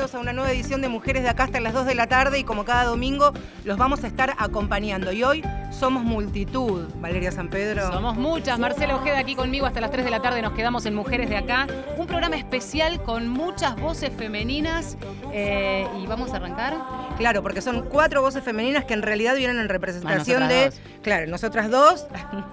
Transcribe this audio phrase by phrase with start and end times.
[0.00, 2.44] a una nueva edición de Mujeres de Acá hasta las 2 de la tarde y
[2.44, 3.34] como cada domingo
[3.64, 5.12] los vamos a estar acompañando.
[5.12, 7.92] Y hoy somos multitud, Valeria San Pedro.
[7.92, 8.58] Somos muchas.
[8.58, 10.40] Marcela Ojeda aquí conmigo hasta las 3 de la tarde.
[10.40, 11.66] Nos quedamos en Mujeres de Acá.
[11.98, 14.96] Un programa especial con muchas voces femeninas.
[15.34, 16.74] Eh, y vamos a arrancar.
[17.20, 20.72] Claro, porque son cuatro voces femeninas que en realidad vienen en representación de.
[21.02, 22.06] Claro, nosotras dos,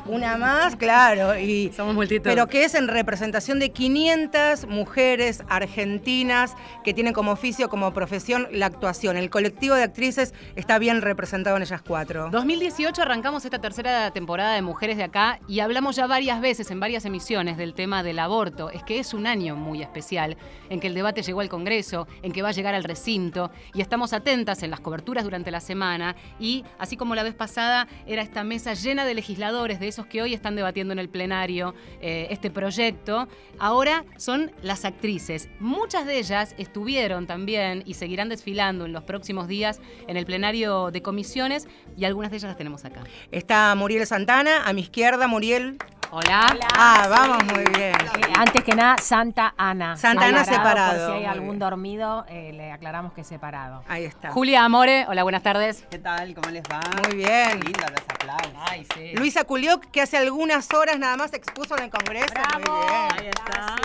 [0.08, 1.40] una más, claro.
[1.40, 2.24] Y, Somos multitud.
[2.26, 8.50] Pero que es en representación de 500 mujeres argentinas que tienen como oficio, como profesión,
[8.52, 9.16] la actuación.
[9.16, 12.28] El colectivo de actrices está bien representado en ellas cuatro.
[12.30, 16.82] 2018 arrancamos esta tercera temporada de Mujeres de Acá y hablamos ya varias veces en
[16.82, 18.70] varias emisiones del tema del aborto.
[18.70, 20.36] Es que es un año muy especial
[20.70, 23.80] en que el debate llegó al Congreso, en que va a llegar al recinto y
[23.80, 28.22] estamos atentas en las coberturas durante la semana y así como la vez pasada era
[28.22, 32.28] esta mesa llena de legisladores, de esos que hoy están debatiendo en el plenario eh,
[32.30, 33.28] este proyecto,
[33.60, 35.50] ahora son las actrices.
[35.60, 40.92] Muchas de ellas estuvieron también y seguirán desfilando en los próximos días en el plenario
[40.92, 43.04] de comisiones y algunas de ellas las tenemos acá.
[43.32, 45.78] Está Muriel Santana, a mi izquierda, Muriel.
[46.10, 46.56] Hola.
[46.78, 47.94] Ah, vamos muy bien.
[47.94, 49.98] Eh, antes que nada, Santa Ana.
[49.98, 51.06] Santa Ana separado.
[51.08, 51.60] Por si hay algún bien.
[51.60, 53.84] dormido, eh, le aclaramos que es separado.
[53.90, 54.32] Ahí está.
[54.32, 55.84] Julia Amore, hola, buenas tardes.
[55.90, 56.34] ¿Qué tal?
[56.34, 56.80] ¿Cómo les va?
[57.04, 57.60] Muy bien.
[57.60, 58.54] Qué lindo los aplausos.
[58.70, 59.12] Ay, sí.
[59.16, 62.34] Luisa Culioc, que hace algunas horas nada más se expuso en el Congreso.
[62.54, 63.08] Muy bien.
[63.20, 63.76] Ahí está.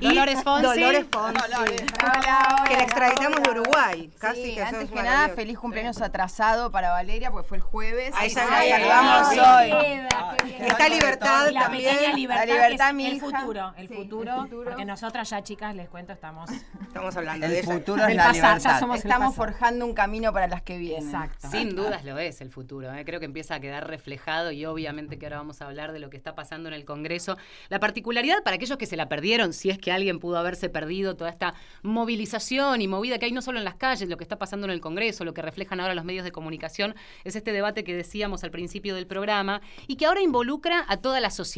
[0.00, 0.62] Y Dolores Fonsi.
[0.66, 1.50] Dolores Fonsi.
[1.50, 1.82] Dolores.
[2.02, 4.10] Hola, Que la extraditamos de Uruguay.
[4.18, 7.62] Casi Sí, que antes es que nada, feliz cumpleaños atrasado para Valeria, porque fue el
[7.62, 8.12] jueves.
[8.16, 10.06] Ahí ya saludamos hoy.
[10.60, 11.90] Está Libertad la también.
[11.94, 13.26] pequeña libertad, La libertad, que es mi el hija.
[13.40, 14.64] futuro, el Sí, futuro, el futuro.
[14.64, 16.50] porque nosotras ya chicas, les cuento, estamos...
[16.50, 18.80] Estamos hablando El de futuro es la pasado, ya libertad.
[18.80, 21.04] somos- Estamos forjando un camino para las que vienen.
[21.04, 21.48] Exacto.
[21.50, 22.92] Sin dudas lo es el futuro.
[22.92, 23.04] ¿eh?
[23.04, 26.10] Creo que empieza a quedar reflejado y obviamente que ahora vamos a hablar de lo
[26.10, 27.36] que está pasando en el Congreso.
[27.68, 31.16] La particularidad para aquellos que se la perdieron, si es que alguien pudo haberse perdido
[31.16, 34.38] toda esta movilización y movida que hay no solo en las calles, lo que está
[34.38, 36.94] pasando en el Congreso, lo que reflejan ahora los medios de comunicación,
[37.24, 41.20] es este debate que decíamos al principio del programa y que ahora involucra a toda
[41.20, 41.49] la sociedad.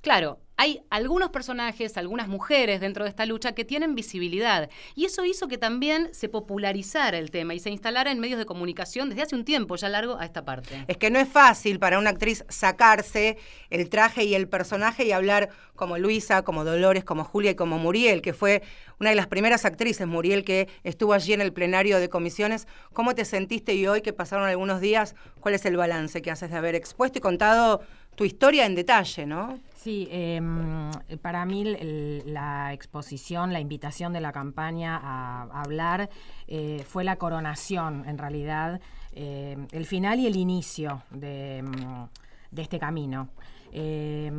[0.00, 4.68] Claro, hay algunos personajes, algunas mujeres dentro de esta lucha que tienen visibilidad.
[4.96, 8.44] Y eso hizo que también se popularizara el tema y se instalara en medios de
[8.44, 10.84] comunicación desde hace un tiempo ya largo a esta parte.
[10.88, 13.38] Es que no es fácil para una actriz sacarse
[13.70, 17.78] el traje y el personaje y hablar como Luisa, como Dolores, como Julia y como
[17.78, 18.64] Muriel, que fue
[18.98, 22.66] una de las primeras actrices, Muriel, que estuvo allí en el plenario de comisiones.
[22.92, 26.50] ¿Cómo te sentiste y hoy que pasaron algunos días, cuál es el balance que haces
[26.50, 27.80] de haber expuesto y contado
[28.18, 29.60] tu historia en detalle, no?
[29.76, 30.42] Sí, eh,
[31.22, 31.62] para mí
[32.26, 36.10] la exposición, la invitación de la campaña a, hablar
[36.48, 38.80] eh, fue la coronación, en realidad,
[39.12, 41.62] eh, el final y el inicio de,
[42.50, 43.28] de este camino.
[43.72, 44.32] Eh,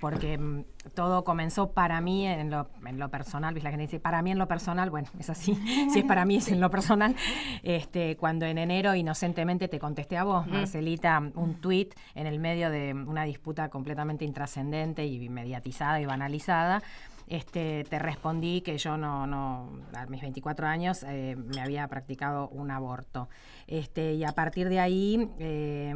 [0.00, 0.64] porque mm,
[0.94, 3.64] todo comenzó para mí en lo, en lo personal, ¿ves?
[3.64, 5.54] la gente dice, para mí en lo personal, bueno, es así,
[5.92, 7.14] si es para mí es en lo personal,
[7.62, 12.70] este, cuando en enero inocentemente te contesté a vos, Marcelita, un tuit en el medio
[12.70, 16.82] de una disputa completamente intrascendente y mediatizada y banalizada,
[17.26, 22.48] este, te respondí que yo no, no a mis 24 años eh, me había practicado
[22.48, 23.28] un aborto.
[23.68, 25.94] Este, y a partir de ahí, eh,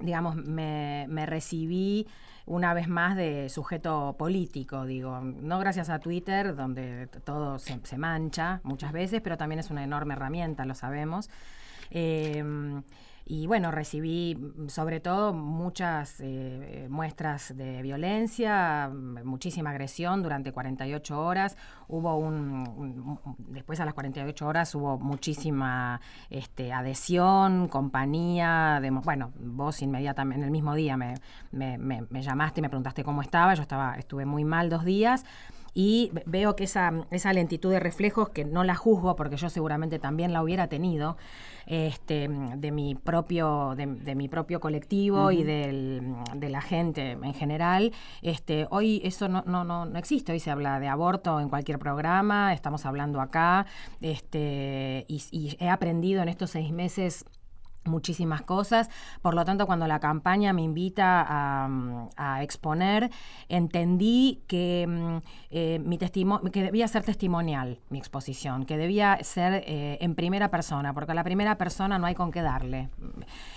[0.00, 2.06] digamos, me, me recibí
[2.46, 8.60] una vez más de sujeto político, digo, no gracias a Twitter, donde todo se, mancha
[8.64, 11.30] muchas veces, pero también es una enorme herramienta, lo sabemos.
[11.90, 12.42] Eh,
[13.26, 20.52] y bueno, recibí mm, sobre todo muchas eh, muestras de violencia, mm, muchísima agresión durante
[20.52, 21.56] 48 horas.
[21.88, 28.78] Hubo un, después a las 48 horas hubo muchísima este, adhesión, compañía.
[28.80, 31.14] de bueno, vos inmediatamente, en el mismo día me-
[31.52, 33.54] me- me llamaste y me preguntaste cómo estaba.
[33.54, 35.24] Yo estaba, estuve muy mal dos días.
[35.74, 39.48] Y ve- veo que esa, esa lentitud de reflejos, que no la juzgo porque yo
[39.50, 41.16] seguramente también la hubiera tenido,
[41.66, 47.34] este, de mi propio, de, de mi propio colectivo y del- de la gente en
[47.34, 47.92] general,
[48.22, 50.32] este, hoy eso no, no, no, no existe.
[50.32, 53.66] Hoy se habla de aborto en cualquier programa, estamos hablando acá,
[54.00, 57.24] este, y, y he aprendido en estos seis meses
[57.90, 58.88] muchísimas cosas.
[59.20, 62.08] Por lo tanto, cuando la campaña me invita a, mm,
[62.40, 63.10] exponer,
[63.48, 65.16] entendí que, mm,
[65.50, 70.50] eh, mi testimo- que debía ser testimonial mi exposición, que debía ser eh, en primera
[70.50, 72.88] persona, porque a la primera persona no hay con qué darle.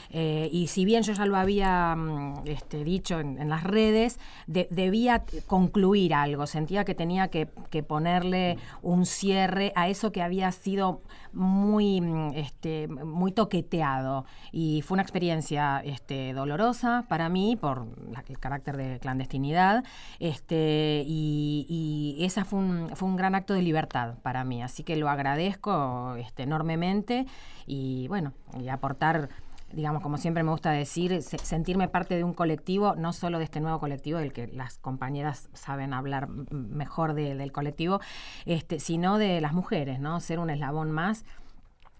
[0.09, 4.67] Eh, y si bien yo ya lo había mm, este, dicho en, las redes, de-
[4.71, 6.45] debía concluir algo.
[6.47, 11.01] Sentía que tenía que, que ponerle un cierre a eso que había sido
[11.33, 12.01] muy,
[12.35, 14.22] este, muy toqueteado.
[14.51, 17.87] Y fue una experiencia este, dolorosa para mí por
[18.27, 19.83] el carácter de clandestinidad.
[20.19, 24.63] Este, y, esa fue un, fue un gran acto de libertad para mí.
[24.63, 27.25] Así que lo agradezco este, enormemente
[27.65, 29.29] y bueno, y aportar
[29.71, 33.45] digamos, como siempre me gusta decir, se- sentirme parte de un colectivo, no solo de
[33.45, 37.99] este nuevo colectivo, del que las compañeras saben hablar mejor de- del colectivo,
[38.45, 40.19] este, sino de las mujeres, ¿no?
[40.19, 41.25] Ser un eslabón más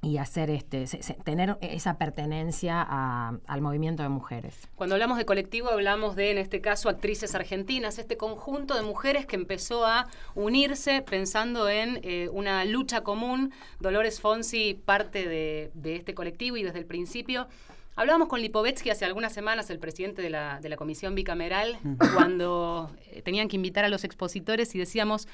[0.04, 0.86] y hacer este,
[1.24, 4.68] tener esa pertenencia a- al movimiento de mujeres.
[4.76, 9.26] Cuando hablamos de colectivo hablamos de, en este caso, actrices argentinas, este conjunto de mujeres
[9.26, 13.52] que empezó a unirse pensando en eh, una lucha común.
[13.80, 17.48] Dolores Fonsi, parte de, de este colectivo y desde el principio.
[17.96, 21.78] Hablábamos con Lipovetsky hace algunas semanas, el presidente de la, de la comisión bicameral,
[22.14, 25.28] cuando eh, tenían que invitar a los expositores y decíamos,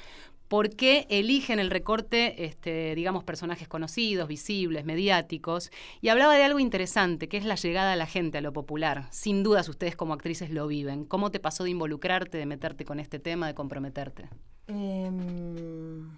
[0.48, 5.70] ¿por qué eligen el recorte, este, digamos, personajes conocidos, visibles, mediáticos?
[6.02, 9.08] Y hablaba de algo interesante, que es la llegada a la gente, a lo popular.
[9.10, 11.06] Sin dudas ustedes como actrices lo viven.
[11.06, 14.28] ¿Cómo te pasó de involucrarte, de meterte con este tema, de comprometerte?
[14.66, 16.10] Em,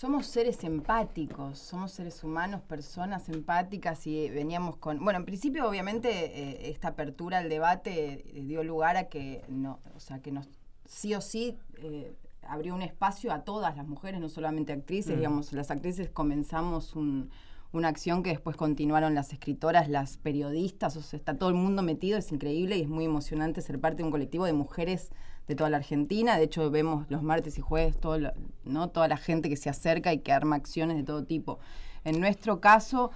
[0.00, 4.98] somos seres empáticos, somos seres humanos, personas empáticas y veníamos con...
[5.04, 9.78] Bueno, en principio obviamente eh, esta apertura al debate eh, dio lugar a que, no,
[9.94, 10.48] o sea, que nos
[10.86, 15.52] sí o sí eh, abrió un espacio a todas las mujeres, no solamente actrices, digamos,
[15.52, 17.28] las actrices comenzamos un-
[17.72, 21.82] una acción que después continuaron las escritoras, las periodistas, o sea, está todo el mundo
[21.82, 25.10] metido, es increíble y es muy emocionante ser parte de un colectivo de mujeres
[25.46, 26.36] de toda la Argentina.
[26.36, 28.18] De hecho, vemos los martes y jueves todo
[28.64, 28.88] ¿no?
[28.88, 31.60] toda la gente que se acerca y que arma acciones de todo tipo.
[32.04, 33.12] En nuestro caso,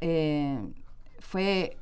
[0.00, 0.58] eh,
[1.20, 1.76] fue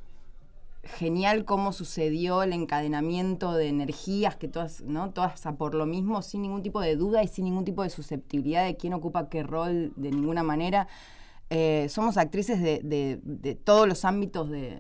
[0.85, 5.11] genial cómo sucedió el encadenamiento de energías que todas, ¿no?
[5.11, 7.91] Todas a por lo mismo, sin ningún tipo de duda y sin ningún tipo de
[7.91, 10.88] susceptibilidad de quién ocupa qué rol de ninguna manera.
[11.54, 14.78] Eh, somos actrices de, de- de todos los ámbitos de,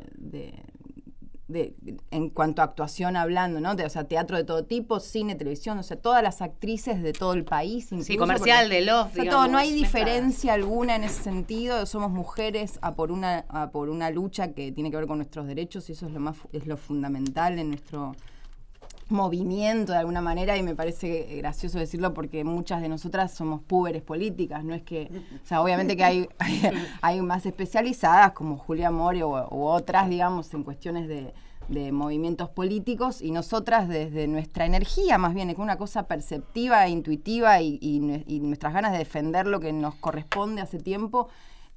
[1.48, 1.74] de-
[2.10, 3.74] en cuanto a actuación hablando, ¿no?
[3.74, 7.12] De, o sea, teatro de todo tipo, cine, televisión, o sea, todas las actrices de
[7.12, 7.92] todo el país.
[7.92, 11.84] incluso, comercial, porque- de Love, o sea, todo, no hay diferencia alguna en ese sentido.
[11.84, 15.46] Somos mujeres a por una a por una lucha que tiene que ver con nuestros
[15.46, 18.14] derechos y eso es lo más es lo fundamental en nuestro
[19.12, 24.02] movimiento de alguna manera y me parece gracioso decirlo porque muchas de nosotras somos púberes
[24.02, 25.10] políticas, no es que,
[25.42, 26.62] o sea, obviamente que hay, hay,
[27.00, 31.32] hay más especializadas como Julia More u, u otras, digamos, en cuestiones de,
[31.68, 36.90] de movimientos políticos y nosotras desde nuestra energía, más bien, es una cosa perceptiva, e
[36.90, 41.28] intuitiva y, y nuestras ganas de defender lo que nos corresponde hace tiempo,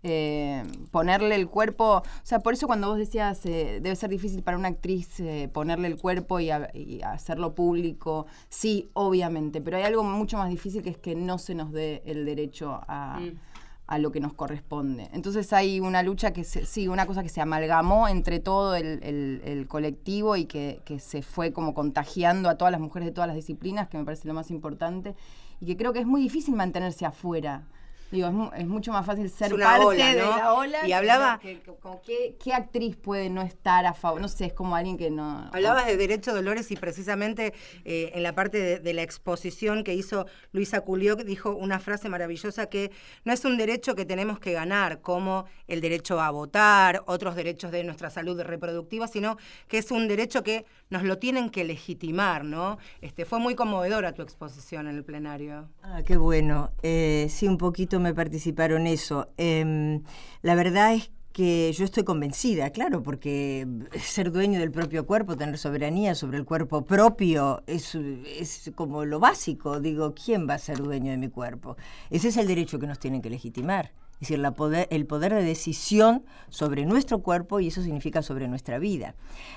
[0.07, 4.44] eh, ponerle el cuerpo, o sea, por eso cuando vos decías, eh, debe ser difícil
[4.44, 9.78] para una actriz eh, ponerle el cuerpo y, a- y hacerlo público, sí, obviamente, pero
[9.78, 13.19] hay algo mucho más difícil que es que no se nos dé el derecho a,
[13.19, 13.40] Mm.
[13.88, 15.10] a lo que nos corresponde.
[15.12, 19.00] Entonces hay una lucha que, se, sí, una cosa que se amalgamó entre todo el,
[19.04, 23.12] el- el colectivo y que, que se fue como contagiando a todas las mujeres de
[23.13, 25.16] todas las disciplinas, que me parece lo más importante,
[25.60, 27.63] y que creo que es muy difícil mantenerse afuera.
[28.12, 30.38] Digo, es, mu- es mucho más fácil ser parte ola, de ¿no?
[30.38, 30.88] la ola.
[30.88, 34.22] Y hablaba- que- que- como ¿qué, qué actriz puede no estar a favor?
[34.22, 35.50] No sé, es como alguien que no...
[35.52, 37.54] Hablabas de Derecho Dolores y precisamente
[37.84, 42.07] eh, en la parte de, de la exposición que hizo Luisa Culioc dijo una frase
[42.07, 42.92] maravillosa que
[43.25, 47.72] no es un derecho que tenemos que ganar como el derecho a votar, otros derechos
[47.72, 49.38] de nuestra salud reproductiva, sino
[49.68, 52.77] que es un derecho que nos lo tienen que legitimar, ¿no?
[53.01, 55.68] Este, fue muy conmovedora tu exposición en el plenario.
[55.82, 56.72] Ah, qué bueno.
[56.84, 59.30] Eh, sí, un poquito me participaron eso.
[59.38, 60.04] Em,
[60.42, 63.68] la verdad es que yo estoy convencida, claro, porque
[64.00, 69.20] ser dueño del propio cuerpo, tener soberanía sobre el cuerpo propio, es, es como lo
[69.20, 69.82] básico.
[69.82, 71.75] Digo, ¿quién va a ser dueño de mi cuerpo?
[72.10, 73.92] Ese es el derecho que nos tienen que legitimar.
[74.15, 78.48] Es decir, la poder, el poder de decisión sobre nuestro cuerpo y eso significa sobre
[78.48, 79.13] nuestra vida.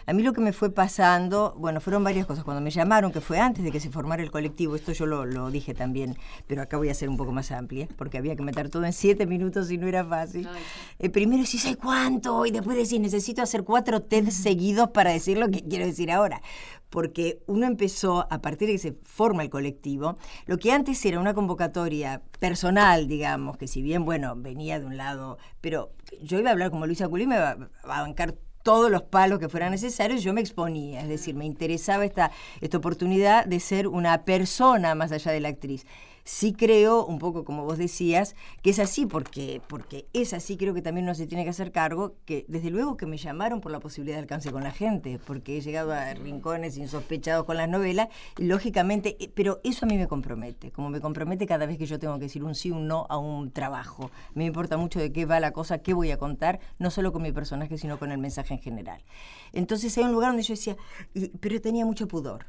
[0.07, 2.43] A mí lo que me fue pasando, bueno, fueron varias cosas.
[2.43, 5.25] Cuando me llamaron, que fue antes de que se formara el colectivo, esto yo lo,
[5.25, 6.17] lo dije también,
[6.49, 8.93] pero acá voy a ser un poco más amplia, porque había que meter todo en
[8.93, 10.49] siete minutos y no era fácil.
[10.49, 10.61] Ay,
[10.99, 12.45] Eh, primero decís, ¿ay cuánto?
[12.45, 16.43] Y después decís, necesito hacer cuatro TED seguidos para decir lo que quiero decir ahora.
[16.91, 20.17] Porque uno empezó, a partir de que se forma el colectivo,
[20.47, 24.97] lo que antes era una convocatoria personal, digamos, que si bien, bueno, venía de un
[24.97, 25.93] lado, pero
[26.23, 29.49] yo iba a hablar como Luisa Culí, me va a bancar todos los palos que
[29.49, 32.31] fueran necesarios, yo me exponía, es decir, me interesaba esta,
[32.61, 35.87] esta oportunidad de ser una persona más allá de la actriz.
[36.31, 40.75] Sí creo, un poco como vos decías, que es así, porque, porque es así, creo
[40.75, 43.73] que también uno se tiene que hacer cargo, que desde luego que me llamaron por
[43.73, 47.67] la posibilidad de alcance con la gente, porque he llegado a rincones insospechados con las
[47.67, 51.87] novelas, lógicamente, eh, pero eso a mí me compromete, como me compromete cada vez que
[51.87, 54.11] yo tengo que decir un sí, un no a un trabajo.
[54.35, 57.23] Me importa mucho de qué va la cosa, qué voy a contar, no solo con
[57.23, 59.03] mi personaje, sino con el mensaje en general.
[59.55, 60.77] Entonces hay un lugar donde yo decía,
[61.15, 62.45] y- pero tenía mucho pudor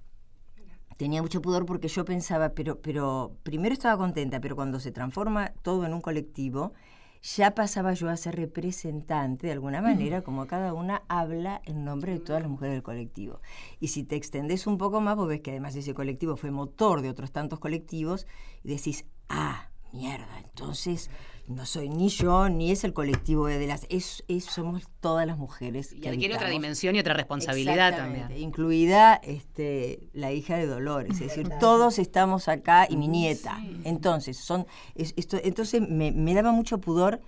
[0.99, 5.53] tenía mucho pudor porque yo pensaba, pero, pero primero estaba contenta, pero cuando se transforma
[5.61, 6.73] todo en un colectivo,
[7.21, 12.11] ya pasaba yo a ser representante de alguna manera, como cada una habla en nombre
[12.11, 13.39] de todas las mujeres del colectivo.
[13.79, 17.01] Y si te extendés un poco más, vos ves que además ese colectivo fue motor
[17.01, 18.27] de otros tantos colectivos,
[18.61, 21.09] y decís, ah, mierda, entonces
[21.49, 23.85] no soy ni yo, ni es el colectivo de las...
[23.89, 25.91] Es, es- somos todas las mujeres.
[25.91, 28.31] Y que adquiere otra dimensión y otra responsabilidad también.
[28.37, 31.13] Incluida este, la hija de Dolores.
[31.13, 33.59] Es decir, todos estamos acá y mi nieta.
[33.83, 37.19] Entonces, son, es- esto, entonces me, me daba mucho pudor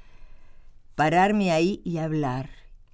[0.96, 2.50] pararme ahí y hablar.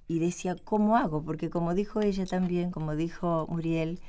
[0.06, 1.22] Y decía, ¿cómo hago?
[1.22, 4.00] Porque como dijo ella también, como dijo Muriel,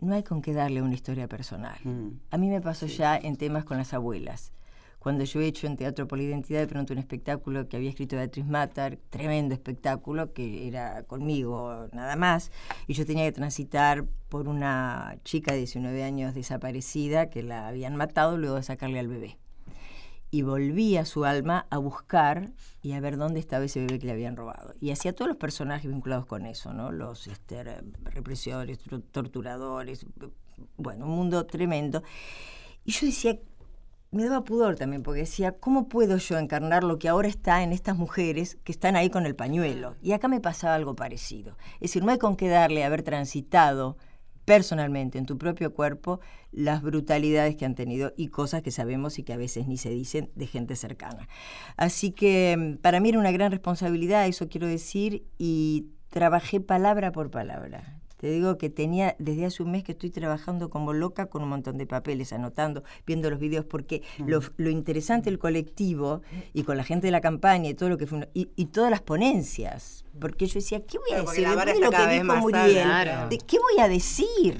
[0.00, 1.78] no hay con qué darle una historia personal.
[1.84, 2.08] Mm.
[2.30, 4.52] A mí me pasó ya en temas con las abuelas.
[5.06, 8.44] Cuando yo he hecho en Teatro Polidentidad de pronto un espectáculo que había escrito Beatriz
[8.44, 12.50] Matar, tremendo espectáculo, que era conmigo nada más,
[12.88, 17.94] y yo tenía que transitar por una chica de 19 años desaparecida que la habían
[17.94, 19.38] matado luego de sacarle al bebé.
[20.32, 22.50] Y volví a su alma a buscar
[22.82, 24.74] y a ver dónde estaba ese bebé que le habían robado.
[24.80, 26.90] Y hacía todos los personajes vinculados con eso, ¿no?
[26.90, 27.62] Los este,
[28.02, 28.80] represores,
[29.12, 30.04] torturadores,
[30.76, 32.02] bueno, un mundo tremendo.
[32.84, 33.38] Y yo decía,
[34.10, 37.72] me daba pudor también, porque decía, ¿cómo puedo yo encarnar lo que ahora está en
[37.72, 39.96] estas mujeres que están ahí con el pañuelo?
[40.02, 41.56] Y acá me pasaba algo parecido.
[41.74, 43.96] Es decir, no hay con qué darle haber transitado
[44.46, 46.20] personalmente en tu propio cuerpo
[46.52, 49.90] las brutalidades que han tenido y cosas que sabemos y que a veces ni se
[49.90, 51.28] dicen de gente cercana.
[51.76, 57.12] Así que mm, para mí era una gran responsabilidad, eso quiero decir, y trabajé palabra
[57.12, 57.95] por palabra.
[58.16, 61.48] Te digo que tenía desde hace un mes que estoy trabajando como loca con un
[61.50, 66.22] montón de papeles, anotando, viendo los videos, porque lo, lo interesante del colectivo
[66.54, 68.90] y con la gente de la campaña y todo lo que fue, y, y todas
[68.90, 71.42] las ponencias, porque yo decía, ¿qué voy a decir?
[71.42, 73.28] la vara está lo cada que vez dijo más Muriel, alta.
[73.28, 74.58] ¿de qué voy a decir?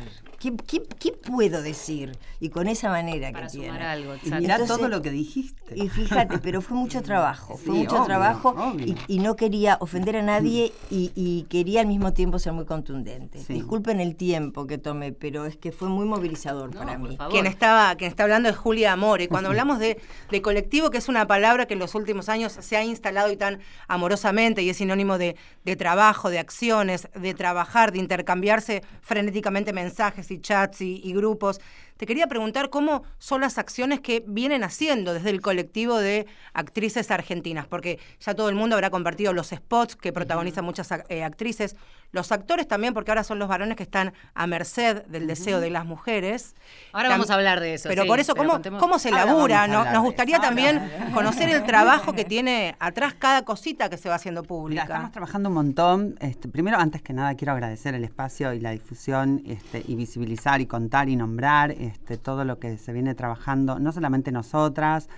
[0.51, 2.17] ¿Qué, qué, qué puedo decir?
[2.41, 3.85] Y con esa manera Para que sumar tiene.
[3.87, 5.75] algo, Y Entonces- todo lo que dijiste.
[5.77, 8.87] Y fíjate, pero fue mucho trabajo, fue Sí, mucho obvio, trabajo obvio.
[8.87, 12.65] y, y no quería ofender a nadie y, y quería al mismo tiempo ser muy
[12.67, 13.41] contundente.
[13.43, 13.55] Sí.
[13.55, 17.17] Disculpen el tiempo que tomé, pero es que fue muy movilizador No, para mí.
[17.31, 19.29] Quien estaba, quien está hablando es Julia Amore.
[19.29, 20.01] Cuando hablamos de,
[20.31, 23.37] de colectivo, que es una palabra que en los últimos años se ha instalado y
[23.37, 29.73] tan amorosamente y es sinónimo de, de trabajo, de acciones, de trabajar, de intercambiarse frenéticamente
[29.73, 31.61] mensajes y chats y, grupos.
[31.97, 37.11] Te quería preguntar cómo son las acciones que vienen haciendo desde el colectivo de actrices
[37.11, 41.77] argentinas, porque ya todo el mundo habrá compartido los spots que protagonizan muchas eh, actrices,
[42.13, 45.71] los actores también, porque ahora son los varones que están a merced del deseo de
[45.71, 46.55] las mujeres.
[46.93, 47.89] Ahora Tam- vamos a hablar de eso.
[47.89, 49.67] Pero sí, por eso, pero ¿cómo, contemos- ¿cómo se Ahora labura?
[49.67, 50.81] No- Nos gustaría también
[51.13, 54.83] conocer el trabajo que tiene atrás cada cosita que se va haciendo Mira, pública.
[54.85, 56.17] estamos trabajando un montón.
[56.21, 60.61] Este, primero, antes que nada, quiero agradecer el espacio y la difusión este, y visibilizar
[60.61, 65.09] y contar y nombrar este, todo lo que se viene trabajando, no solamente nosotras,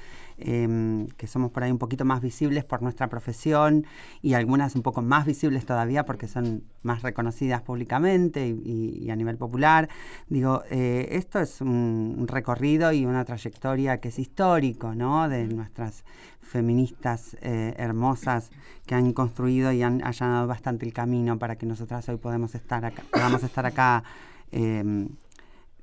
[0.41, 3.85] em, que somos por ahí un poquito más visibles por nuestra profesión
[4.23, 9.11] y algunas un poco más visibles todavía porque son más reconocidas públicamente y, y- y
[9.11, 9.89] a nivel popular.
[10.29, 15.29] Digo, eh, esto es un, un recorrido y una trayectoria que es histórico, ¿no?
[15.29, 16.05] De nuestras
[16.41, 18.51] feministas eh, hermosas
[18.87, 22.85] que han construido y han allanado bastante el camino para que nosotras hoy podemos estar
[22.85, 24.03] acá, podamos estar acá
[24.51, 25.09] em,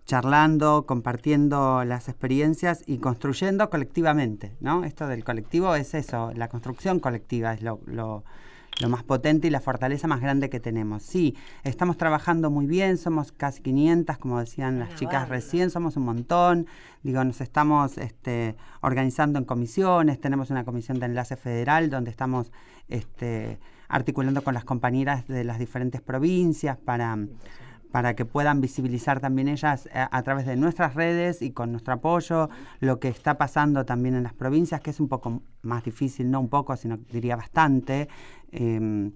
[0.05, 4.83] charlando, compartiendo las experiencias y construyendo colectivamente, ¿no?
[4.83, 8.23] Esto del colectivo es eso, la construcción colectiva es lo, lo-
[8.81, 11.01] lo más potente y la fortaleza más grande que tenemos.
[11.01, 11.33] Sí,
[11.63, 16.67] estamos trabajando muy bien, somos casi 500, como decían las chicas recién, somos un montón,
[17.01, 22.51] digo, nos estamos este, organizando en comisiones, tenemos una comisión de enlace federal donde estamos
[22.89, 27.17] este, articulando con las compañeras de las diferentes provincias para
[27.95, 31.93] para que puedan visibilizar también ellas eh, a, través de nuestras redes y con nuestro
[31.93, 32.49] apoyo
[32.81, 36.41] lo que está pasando también en las provincias, que es un poco más difícil, no
[36.41, 38.09] un poco, sino diría bastante,
[38.51, 39.13] em,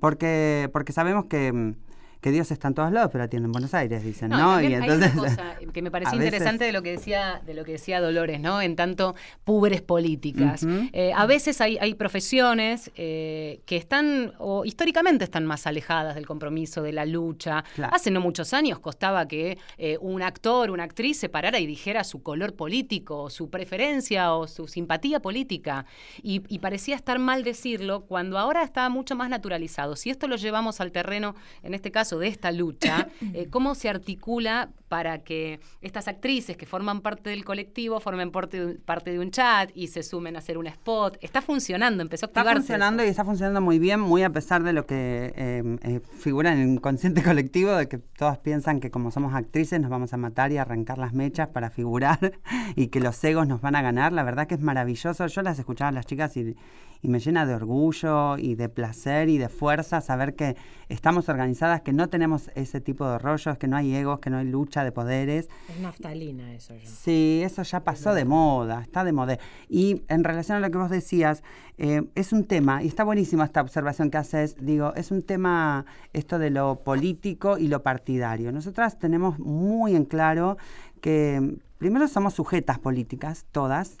[0.00, 1.76] porque, porque sabemos que, em,
[2.20, 4.60] que Dios está en todos lados, pero atiende en Buenos Aires, dicen, No, ¿no?
[4.60, 6.92] y Y también hay entonces una cosa que me pareció veces- interesante de lo que
[6.92, 8.60] decía de lo que decía Dolores, ¿no?
[8.62, 10.64] En tanto púberes políticas.
[10.92, 16.26] Eh, a veces hay, hay profesiones eh, que están o históricamente están más alejadas del
[16.26, 17.64] compromiso, de la lucha.
[17.74, 17.94] Claro.
[17.94, 22.04] Hace no muchos años costaba que eh, un actor, una actriz se parara y dijera
[22.04, 25.84] su color político, o su preferencia o su simpatía política.
[26.22, 29.96] Y, y parecía estar mal decirlo cuando ahora está mucho más naturalizado.
[29.96, 33.88] Si esto lo llevamos al terreno, en este caso, de esta lucha, eh, ¿cómo se
[33.88, 39.10] articula para que estas actrices que forman parte del colectivo formen parte de, un- parte
[39.12, 41.18] de un chat y se sumen a hacer un spot?
[41.20, 42.60] Está funcionando, empezó a Está activarse.
[42.60, 46.52] funcionando y está funcionando muy bien, muy a pesar de lo que eh, eh, figura
[46.52, 50.16] en el inconsciente colectivo, de que todas piensan que como somos actrices nos vamos a
[50.16, 52.32] matar y arrancar las mechas para figurar
[52.76, 54.12] y que los egos nos van a ganar.
[54.12, 55.26] La verdad que es maravilloso.
[55.26, 56.54] Yo las escuchaba a las chicas y,
[57.02, 60.56] y me llena de orgullo y de placer y de fuerza saber que
[60.88, 64.38] estamos organizadas, que no tenemos ese tipo de rollos, que no hay egos, que no
[64.38, 65.48] hay lucha de poderes.
[65.68, 66.88] Es naftalina eso ya.
[66.88, 69.38] Sí, eso ya pasó de moda, está de moda.
[69.68, 71.42] Y en relación a lo que vos decías,
[71.78, 75.84] eh, es un tema, y está buenísima esta observación que haces, digo, es un tema
[76.12, 78.52] esto de lo político y lo partidario.
[78.52, 80.56] Nosotras tenemos muy en claro
[81.00, 83.98] que mm, primero somos sujetas políticas, todas.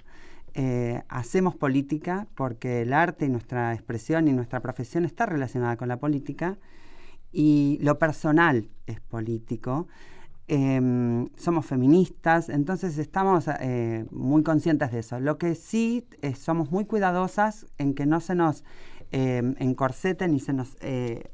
[0.58, 5.88] eh, hacemos política porque el arte y nuestra expresión y nuestra profesión está relacionada con
[5.88, 6.56] la política
[7.30, 9.86] y lo personal es político.
[10.48, 15.18] Em, somos feministas, entonces estamos eh, muy conscientes de eso.
[15.18, 18.62] Lo que sí eh, somos muy cuidadosas en que no se nos
[19.10, 21.30] em, encorsete ni se nos eh,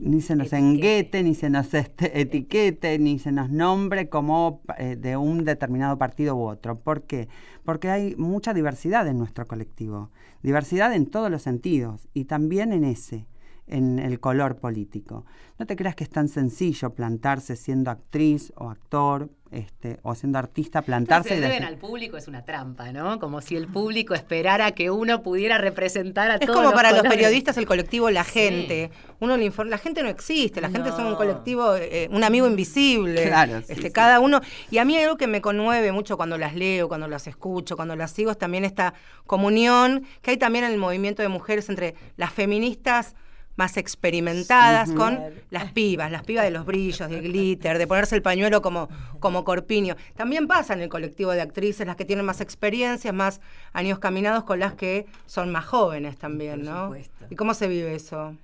[0.00, 0.56] ni se nos Etiquete.
[0.56, 5.98] enguete, ni se nos este, etiquete, ni se nos nombre como eh, de un determinado
[5.98, 6.78] partido u otro.
[6.80, 7.28] ¿Por qué?
[7.64, 10.10] Porque hay mucha diversidad en nuestro colectivo,
[10.42, 13.26] diversidad en todos los sentidos y también en ese,
[13.70, 15.24] en el color político.
[15.58, 20.38] No te creas que es tan sencillo plantarse siendo actriz o actor, este, o siendo
[20.38, 23.18] artista, plantarse se y deben al público es una trampa, ¿no?
[23.18, 27.02] Como si el público esperara que uno pudiera representar a Es todos como para los
[27.02, 28.30] periodistas el colectivo La Sí.
[28.40, 28.90] Gente.
[29.18, 32.46] Uno le informa, la gente no existe, la gente es un colectivo, eh, un amigo
[32.46, 33.26] invisible.
[33.26, 33.90] Claro, este, sí.
[33.90, 34.40] Cada uno.
[34.70, 37.96] Y a mí algo que me conmueve mucho cuando las leo, cuando las escucho, cuando
[37.96, 38.94] las sigo, es también esta
[39.26, 43.14] comunión que hay también en el movimiento de mujeres entre las feministas
[43.60, 45.18] más experimentadas con
[45.50, 48.88] las pibas, las pibas de los brillos, del glitter, de ponerse el pañuelo como,
[49.18, 49.96] como corpiño.
[50.16, 53.42] También pasa en el colectivo de actrices, las que tienen más experiencias, más
[53.74, 56.84] años caminados con las que son más jóvenes también, Por ¿no?
[56.86, 57.26] supuesto.
[57.28, 58.34] ¿Y cómo se vive eso?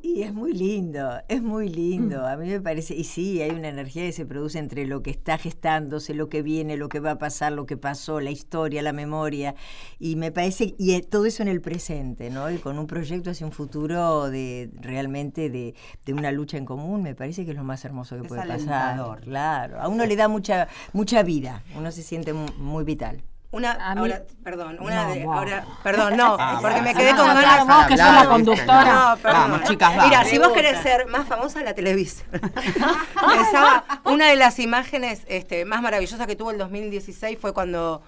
[0.00, 2.24] Y es muy lindo, es muy lindo.
[2.24, 5.10] A mí me parece, y sí, hay una energía que se produce entre lo que
[5.10, 8.80] está gestándose, lo que viene, lo que va a pasar, lo que pasó, la historia,
[8.80, 9.56] la memoria.
[9.98, 12.48] Y me parece, y eh, todo eso en el presente, ¿no?
[12.48, 15.74] Y con un proyecto hacia un futuro de realmente de,
[16.06, 18.42] de una lucha en común, me parece que es lo más hermoso que Es puede
[18.46, 19.20] pasar.
[19.20, 23.20] Claro, a uno le da mucha, mucha vida, uno se siente mu- muy vital.
[23.50, 25.36] Una, mí- ahora, perdón, una No, de, vos.
[25.36, 27.66] ahora, perdón, no, Ah, porque me quedé con ganas.
[27.66, 28.92] vos que sos la conductora.
[28.92, 29.50] No, perdón.
[29.52, 30.04] Vamos, chicas, vamos.
[30.10, 32.28] Mira, si vos querés ser más famosa, la televisión.
[33.14, 38.02] Pensaba, una de las imágenes este, más maravillosas que tuvo el 2016 fue cuando,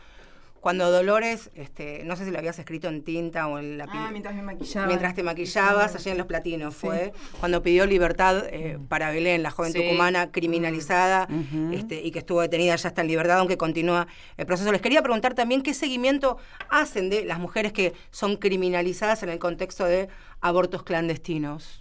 [0.61, 4.09] cuando Dolores, este, no sé si lo habías escrito en tinta o en la Ah,
[4.13, 4.87] mientras me maquillaba.
[4.87, 9.51] Mientras te maquillabas allí en los platinos, fue cuando pidió libertad eh, para Belén, la
[9.51, 9.81] joven Sí.
[9.83, 11.73] tucumana criminalizada Ujú.
[11.73, 14.71] este, y que estuvo detenida, ya está en libertad, aunque continúa el proceso.
[14.71, 16.37] Les quería preguntar también qué seguimiento
[16.69, 20.09] hacen de las mujeres que son criminalizadas en el contexto de
[20.43, 21.80] abortos clandestinos.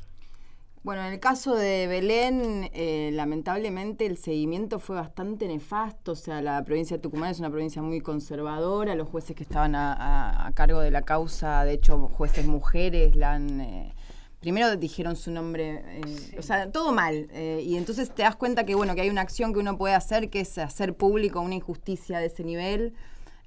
[0.82, 6.14] Bueno, en el caso de Belén, eh, lamentablemente el seguimiento fue bastante nefasto.
[6.14, 8.96] O sea, la provincia de Tucumán es una provincia muy conservadora.
[8.96, 13.16] Los jueces que estaban a, a- a cargo de la causa, de hecho, jueces mujeres,
[13.16, 13.60] la han.
[13.62, 13.94] eh,
[14.40, 17.28] primero dijeron su nombre, eh, o sea, todo mal.
[17.34, 19.96] eh, y entonces te das cuenta que, bueno, que hay una acción que uno puede
[19.96, 22.94] hacer, que es hacer público una injusticia de ese nivel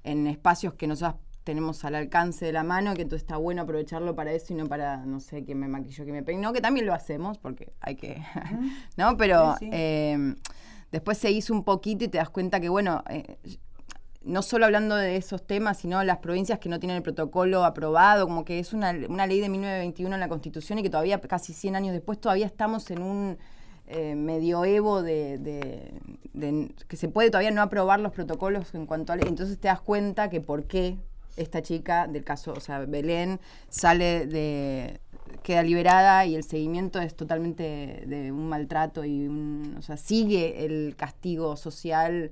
[0.03, 4.15] en espacios que nosotros tenemos al alcance de la mano, que entonces está bueno aprovecharlo
[4.15, 6.85] para eso y no para, no sé, que me maquilló, que me peinó, que también
[6.85, 8.21] lo hacemos, porque hay que,
[8.97, 9.17] ¿no?
[9.17, 9.69] Pero Sí, sí.
[9.73, 10.35] eh,
[10.91, 13.37] después se hizo un poquito y te das cuenta que, bueno, eh,
[14.23, 18.25] no solo hablando de esos temas, sino las provincias que no tienen el protocolo aprobado,
[18.25, 21.51] como que es una, una ley de 1921 en la Constitución y que todavía, casi
[21.53, 23.37] 100 años después, todavía estamos en un
[23.87, 25.93] eh, medioevo de, de-
[26.31, 29.17] de- que se puede todavía no aprobar los protocolos en cuanto a...
[29.17, 30.97] Entonces te das cuenta que por qué
[31.35, 34.99] esta chica del caso, o sea, Belén, sale de
[35.41, 40.65] queda liberada y el seguimiento es totalmente de un maltrato y un, o sea, sigue
[40.65, 42.31] el castigo social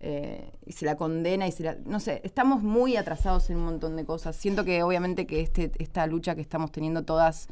[0.00, 3.64] eh, y se la condena y se la, no sé, estamos muy atrasados en un
[3.64, 4.36] montón de cosas.
[4.36, 7.48] Siento que obviamente que este, esta lucha que estamos teniendo todas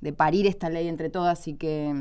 [0.00, 1.92] de parir esta ley entre todas y que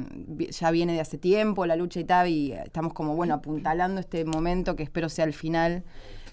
[0.52, 4.24] ya viene de hace tiempo la lucha y tal, y estamos como, bueno, apuntalando este
[4.24, 5.84] momento que espero sea el final.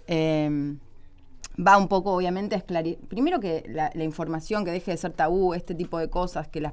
[0.07, 0.77] Eh,
[1.59, 2.99] va un poco, obviamente, a esclarecer.
[3.09, 6.61] Primero que la, la, información, que deje de ser tabú, este tipo de cosas, que
[6.61, 6.73] las.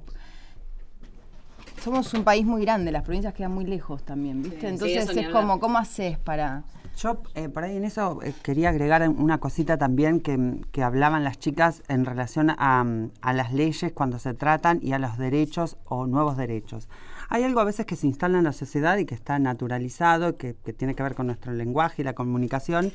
[1.83, 4.61] Somos un país muy grande, las provincias quedan muy lejos también, ¿viste?
[4.61, 6.63] Sí, Entonces sí, es como, ¿cómo haces para.?
[6.97, 11.23] Yo eh, por ahí en eso eh, quería agregar una cosita también que, que hablaban
[11.23, 12.85] las chicas en relación a,
[13.21, 16.89] a, las leyes cuando se tratan y a los derechos o nuevos derechos.
[17.29, 20.53] Hay algo a veces que se instala en la sociedad y que está naturalizado, que,
[20.53, 22.91] que tiene que ver con nuestro lenguaje y la comunicación,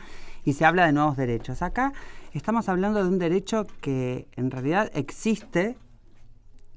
[0.46, 1.60] y se habla de nuevos derechos.
[1.60, 1.92] Acá
[2.32, 5.76] estamos hablando de un derecho que en realidad existe,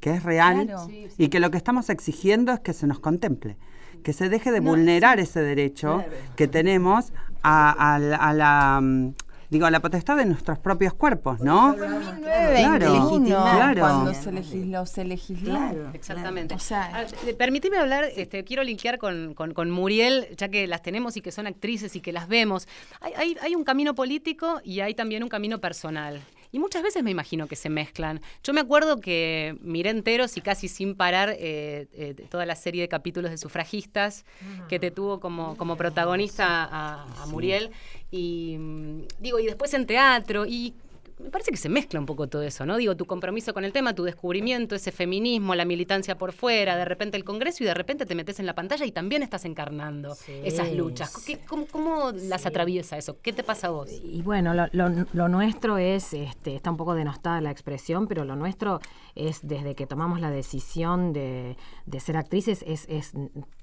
[0.01, 0.87] que es real, Claro.
[1.17, 3.55] y que lo que estamos exigiendo es que se nos contemple
[4.03, 6.05] que se deje de vulnerar ese derecho
[6.37, 7.11] que tenemos
[7.43, 9.13] a, a la- a la mm,
[9.49, 11.73] digo la potestad de nuestros propios cuerpos, ¿no?
[11.75, 13.79] Fue en Claro, 1921 claro.
[13.81, 14.85] cuando se legisló.
[14.85, 15.49] Se legisló.
[15.49, 15.89] Claro.
[15.93, 16.55] Exactamente.
[16.55, 17.05] O sea- Ah,
[17.37, 21.31] permitime hablar, este, quiero linkear con, con- con Muriel, ya que las tenemos y que
[21.31, 22.67] son actrices y que las vemos.
[23.01, 26.21] Hay, hay- hay un camino político y hay también un camino personal.
[26.51, 28.21] Y muchas veces me imagino que se mezclan.
[28.43, 32.81] Yo me acuerdo que miré enteros y casi sin parar eh, eh, toda la serie
[32.81, 34.25] de capítulos de sufragistas
[34.67, 37.69] que te tuvo como, como protagonista a, a Muriel.
[38.09, 40.45] Y mm, digo, y después en teatro.
[40.47, 40.73] Y
[41.19, 42.77] me parece que se mezcla un poco todo eso, ¿no?
[42.77, 46.85] Digo, tu compromiso con el tema, tu descubrimiento, ese feminismo, la militancia por fuera, de
[46.85, 50.15] repente el Congreso y de repente te metes en la pantalla y también estás encarnando
[50.15, 51.11] Sí, esas luchas.
[51.11, 51.35] sí.
[51.35, 53.17] ¿Qué- ¿Cómo, las atraviesa eso?
[53.21, 53.89] ¿Qué te pasa a vos?
[54.03, 58.23] Y bueno, lo, lo- lo nuestro es, este, está un poco denostada la expresión, pero
[58.25, 58.79] lo nuestro
[59.15, 63.11] es desde que tomamos la decisión de, de ser actrices, es, es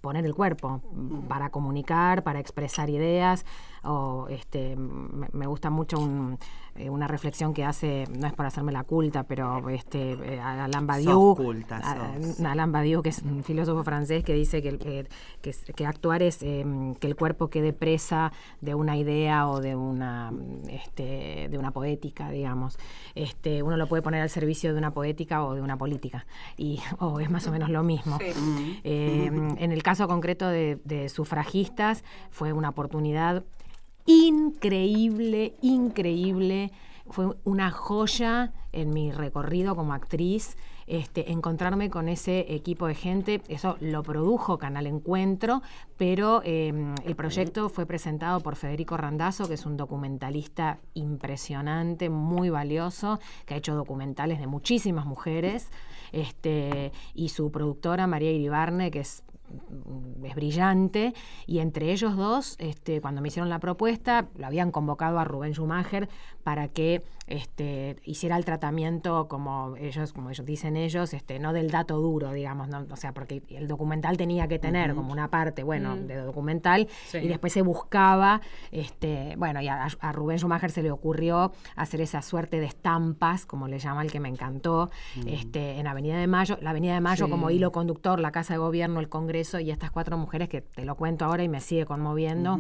[0.00, 0.82] poner el cuerpo
[1.28, 3.44] para comunicar, para expresar ideas.
[3.87, 6.38] O, este, me, me gusta mucho un,
[6.75, 10.87] eh, una reflexión que hace, no es por hacerme la culta, pero este, eh, Alain
[10.87, 12.40] Badiou, Sos culta, a- sos.
[12.40, 15.07] Alain Badiou, que es un filósofo francés, que dice que, eh,
[15.75, 16.64] que, actuar es eh,
[17.01, 20.33] que el cuerpo quede presa de una idea o de una,
[20.68, 22.79] este, de una poética, digamos.
[23.14, 26.81] Este, uno lo puede poner al servicio de una poética o de una política, y,
[26.99, 28.18] o es más o menos lo mismo.
[28.85, 29.27] Eh,
[29.59, 33.44] en el caso concreto de, de sufragistas, fue una oportunidad
[34.06, 36.72] increíble, increíble.
[37.08, 40.56] Fue una joya en mi recorrido como actriz.
[40.88, 45.60] Este, encontrarme con ese equipo de gente, eso lo produjo Canal Encuentro,
[45.96, 46.72] pero eh,
[47.04, 53.54] el proyecto fue presentado por Federico Randazzo, que es un documentalista impresionante, muy valioso, que
[53.54, 55.72] ha hecho documentales de muchísimas mujeres,
[56.12, 59.24] este, y su productora María Iribarne, que es
[60.24, 61.14] es brillante.
[61.46, 65.54] Y entre ellos dos, este, cuando me hicieron la propuesta, lo habían convocado a Rubén
[65.54, 66.09] Schumacher
[66.42, 71.70] para que este, hiciera el tratamiento como ellos, como ellos dicen ellos, este, no del
[71.70, 72.86] dato duro, digamos, ¿no?
[72.90, 77.18] o sea, porque el documental tenía que tener como una parte, bueno, de documental Sí.
[77.18, 82.00] y después se buscaba, este, bueno, y a, a Rubén Schumacher se le ocurrió hacer
[82.00, 84.90] esa suerte de estampas, como le llama el que me encantó,
[85.26, 87.30] este, en Avenida de Mayo, la Avenida de Mayo Sí.
[87.30, 90.84] como hilo conductor, la Casa de Gobierno, el Congreso y estas cuatro mujeres que te
[90.84, 92.58] lo cuento ahora y me sigue conmoviendo.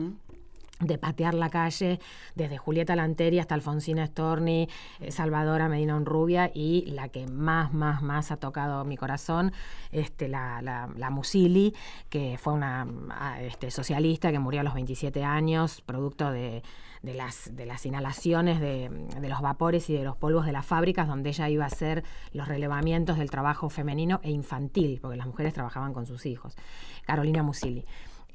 [0.80, 2.00] De patear la calle,
[2.34, 4.68] desde Julieta Lanteri hasta Alfonsina Storni,
[5.00, 9.52] eh, Salvadora Medina Onrubia y la que más, más, más ha tocado mi corazón,
[9.90, 11.74] este, la, la, la Musili,
[12.10, 16.62] que fue una ah, este, socialista que murió a los 27 años, producto de,
[17.02, 20.66] de las, de las inhalaciones de, de los vapores y de los polvos de las
[20.66, 25.26] fábricas, donde ella iba a hacer los relevamientos del trabajo femenino e infantil, porque las
[25.26, 26.54] mujeres trabajaban con sus hijos.
[27.06, 27.86] Carolina Musili.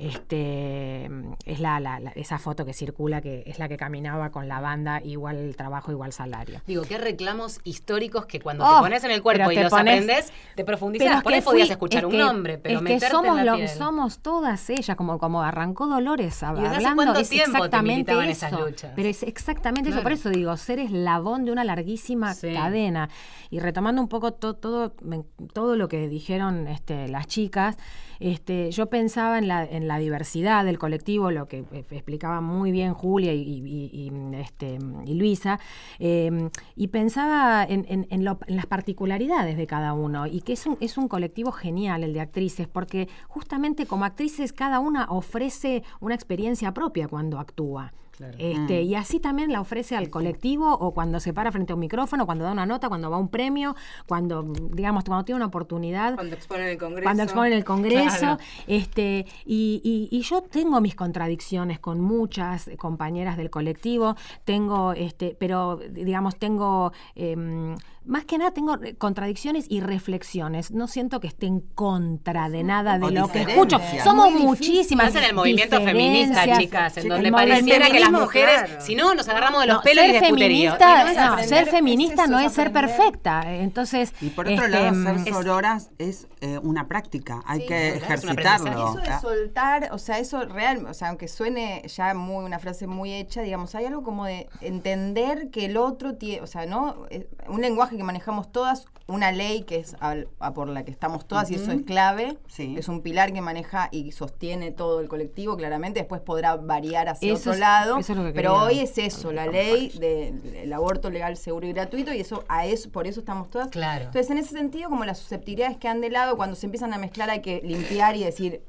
[0.01, 1.09] Este,
[1.45, 4.59] es la, la- la- esa foto que circula, que es la que caminaba con la
[4.59, 6.61] banda, igual trabajo, igual salario.
[6.67, 9.71] Digo, qué reclamos históricos que cuando Oh, te pones en el cuerpo y te los
[9.71, 11.07] pones- aprendes, te profundizas.
[11.07, 13.57] Pero Por ahí podías escuchar es un que- nombre, pero es que somos, en la
[13.57, 17.29] lo- somos todas ellas, como, como arrancó Dolores hab- ¿Y desde hace hablando, cuánto es
[17.29, 18.45] tiempo te exactamente militaban eso.
[18.47, 18.91] esas luchas?
[18.95, 22.53] Pero es exactamente eso, por eso digo, ser eslabón de una larguísima Sí.
[22.53, 23.09] cadena.
[23.49, 27.77] Y retomando un poco to- todo, me- todo lo que dijeron este, las chicas,
[28.21, 33.33] este, yo pensaba en la, diversidad del colectivo, lo que eh, explicaba muy bien Julia
[33.33, 35.59] y, este, Luisa,
[35.99, 40.53] eh, y pensaba en, en- en lo- en las particularidades de cada uno, y que
[40.53, 45.05] es un, es un colectivo genial el de actrices, porque justamente como actrices cada una
[45.09, 47.93] ofrece una experiencia propia cuando actúa.
[48.21, 48.35] Claro.
[48.37, 51.79] Este, Y así también la ofrece al colectivo o cuando se para frente a un
[51.79, 53.75] micrófono, cuando da una nota, cuando va a un premio,
[54.07, 57.03] cuando, digamos, cuando tiene una oportunidad Cuando exponen el Congreso.
[57.03, 58.17] cuando exponen el Congreso.
[58.19, 58.37] Claro.
[58.67, 65.35] este, y, y- y yo tengo mis contradicciones con muchas compañeras del colectivo, tengo, este,
[65.39, 70.71] pero digamos, tengo em, más que nada tengo contradicciones y reflexiones.
[70.71, 73.79] No siento que esté en contra de nada de O lo que escucho.
[74.03, 75.07] Somos Muy muchísimas.
[75.07, 78.81] Más en el movimiento feminista, chicas, en donde pareciera que las mujeres, claro.
[78.81, 80.71] si no, nos agarramos de los No, pelos y ser de puterío.
[80.75, 83.43] feminista, Y no es no, ser feminista es eso, no es es ser perfecta.
[83.53, 87.89] Entonces, Y por otro este, lado, ser sororas es eh, una práctica, hay Sí, que
[87.89, 88.71] es ejercitarlo.
[88.71, 92.59] Eso de Ah, soltar, o sea, eso real, o sea, aunque suene ya muy una
[92.59, 96.65] frase muy hecha, digamos, hay algo como de entender que el otro tiene, o sea,
[96.65, 97.05] ¿no?
[97.09, 101.25] Eh, Un lenguaje que manejamos todas, una ley que es a por la que estamos
[101.27, 102.75] todas y eso es clave, Sí.
[102.77, 107.33] es un pilar que maneja y sostiene todo el colectivo, claramente, después podrá variar hacia
[107.33, 110.71] Eso otro es- lado, eso es lo que pero hoy es eso, la ley del
[110.73, 113.69] aborto legal, seguro y gratuito y eso a eso por eso estamos todas.
[113.69, 114.05] Claro.
[114.05, 117.29] Entonces, en ese sentido, como las susceptibilidades quedan de lado, cuando se empiezan a mezclar
[117.29, 118.61] hay que limpiar y decir,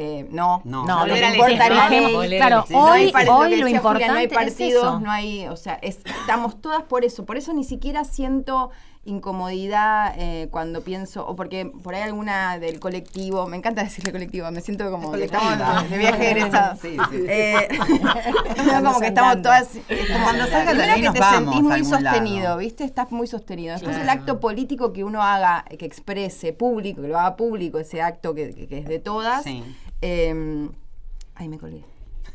[0.00, 0.84] eh, no, No.
[0.86, 1.88] No, no importa ¿no?
[2.22, 2.38] ley.
[2.38, 2.64] Claro.
[2.70, 5.00] No hoy, hoy lo Julia, importante no hay es partidos, eso.
[5.00, 8.70] no hay, o sea, es- estamos todas por eso, por eso ni siquiera siento
[9.02, 14.50] incomodidad eh, cuando pienso, o porque por ahí alguna del colectivo, me encanta decirle colectivo,
[14.50, 16.76] me siento como que estamos de viaje egresado.
[16.80, 17.24] Sí, sí.
[17.28, 17.68] Eh,
[18.66, 19.74] no, como que estamos todas.
[19.88, 21.84] es como Cuando salga la primero ley que nos te vamos sentís muy lado.
[22.14, 22.84] sostenido, ¿viste?
[22.84, 23.72] Estás muy sostenido.
[23.74, 24.20] Después el Claro.
[24.20, 28.54] acto político que uno haga, que exprese público, que lo haga público, ese acto que,
[28.54, 29.44] que- que es de todas.
[29.44, 29.62] Sí.
[30.02, 30.68] Eh,
[31.34, 31.84] ay, me colgué.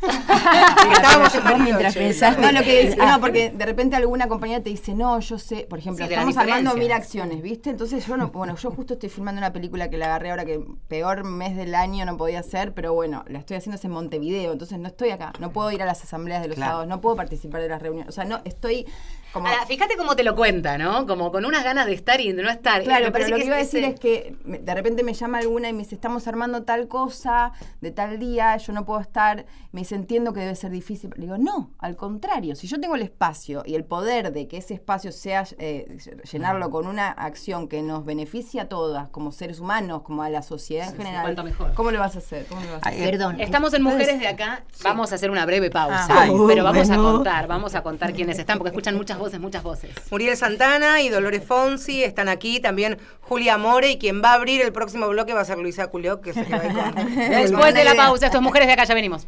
[0.02, 4.70] Estábamos en mientras pensás- No, lo que dice- no, porque de repente alguna compañera te
[4.70, 7.70] dice, no, yo sé, por ejemplo, Sí, estamos armando mil acciones, ¿viste?
[7.70, 10.60] Entonces yo no, bueno, yo justo estoy filmando una película que la agarré ahora que
[10.88, 14.80] peor mes del año no podía hacer, pero bueno, la estoy haciendo en Montevideo, entonces
[14.80, 16.72] no estoy acá, no puedo ir a las asambleas de los Claro.
[16.72, 18.86] sábados, no puedo participar de las reuniones, o sea, no, estoy
[19.34, 19.48] como...
[19.48, 21.06] Ahora, fíjate cómo te lo cuenta, ¿no?
[21.06, 22.84] Como con unas ganas de estar y de no estar.
[22.84, 25.40] Claro, Me pero lo que, iba a decir ese- es que de repente me llama
[25.40, 29.46] alguna y me dice, estamos armando tal cosa de tal día, yo no puedo estar,
[29.74, 31.12] me dice, entiendo que debe ser difícil.
[31.16, 34.58] Le digo, no, al contrario, si yo tengo el espacio y el poder de que
[34.58, 35.98] ese espacio sea eh,
[36.32, 40.42] llenarlo con una acción que nos beneficie a todas, como seres humanos, como a la
[40.42, 41.74] sociedad en general, cuanto mejor.
[41.74, 42.46] ¿cómo lo vas a hacer?
[42.48, 43.12] ¿Cómo lo vas a Ay, hacer?
[43.12, 43.40] Perdón.
[43.40, 44.64] Estamos en Mujeres de Acá.
[44.84, 46.08] Vamos a hacer una breve pausa.
[46.10, 46.22] Ah.
[46.24, 49.64] Ay, pero vamos a contar, vamos a contar quiénes están, porque escuchan muchas voces, muchas
[49.64, 49.92] voces.
[50.12, 54.62] Muriel Santana y Dolores Fonsi están aquí, también Julia More y quien va a abrir
[54.62, 57.16] el próximo bloque va a ser Luisa Culioc, que se queda ahí con...
[57.16, 59.28] Después de la pausa, esto es Mujeres de Acá, ya venimos.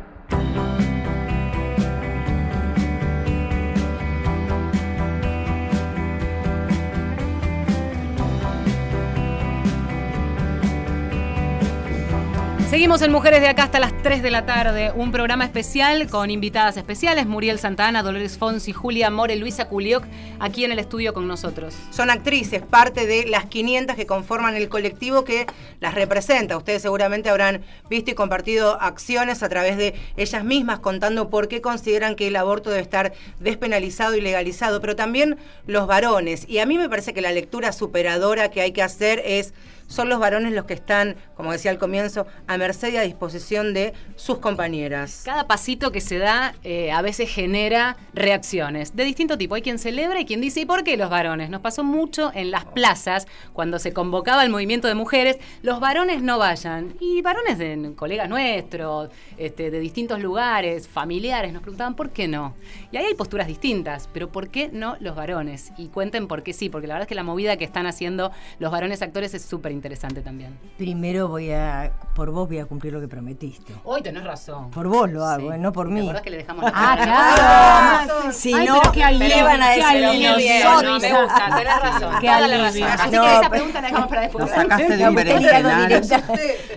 [12.71, 14.93] Seguimos en Mujeres de Acá hasta las 3 de la tarde.
[14.95, 20.05] Un programa especial con invitadas especiales: Muriel Santana, Dolores Fonsi, Julia More, Luisa Culioc,
[20.39, 21.75] aquí en el estudio con nosotros.
[21.89, 25.47] Son actrices, parte de las 500 que conforman el colectivo que
[25.81, 26.55] las representa.
[26.55, 31.59] Ustedes seguramente habrán visto y compartido acciones a través de ellas mismas contando por qué
[31.59, 35.35] consideran que el aborto debe estar despenalizado y legalizado, pero también
[35.67, 36.47] los varones.
[36.47, 39.53] Y a mí me parece que la lectura superadora que hay que hacer es
[39.91, 43.73] son los varones los que están, como decía al comienzo, a merced y a disposición
[43.73, 45.23] de sus compañeras.
[45.25, 49.55] Cada pasito que se da eh, a veces genera reacciones de distinto tipo.
[49.55, 51.49] Hay quien celebra y quien dice, ¿y por qué los varones?
[51.49, 56.21] Nos pasó mucho en las plazas cuando se convocaba el movimiento de mujeres, los varones
[56.21, 56.95] no vayan.
[57.01, 62.55] Y varones de colegas nuestros, este, de distintos lugares, familiares, nos preguntaban, ¿por qué no?
[62.93, 65.73] Y ahí hay posturas distintas, pero ¿por qué no los varones?
[65.77, 68.31] Y cuenten por qué sí, porque la verdad es que la movida que están haciendo
[68.59, 69.80] los varones actores es súper interesante
[70.23, 70.57] también.
[70.77, 73.73] Primero voy a, por vos voy a cumplir lo que prometiste.
[73.83, 74.69] Hoy tenés razón.
[74.71, 75.55] Por vos lo hago, Sí.
[75.55, 76.01] eh, no por ¿Te mí.
[76.01, 78.31] acordás que le dejamos la Ah, claro.
[78.31, 80.83] Si Ay, no, le van a decir bien, nosotros.
[80.83, 82.13] no, me gusta, tenés razón.
[82.21, 82.83] Qué toda la razón.
[82.83, 84.45] Así No, que esa pregunta la dejamos para después.
[84.45, 86.01] Nos sacaste de un berenjenal.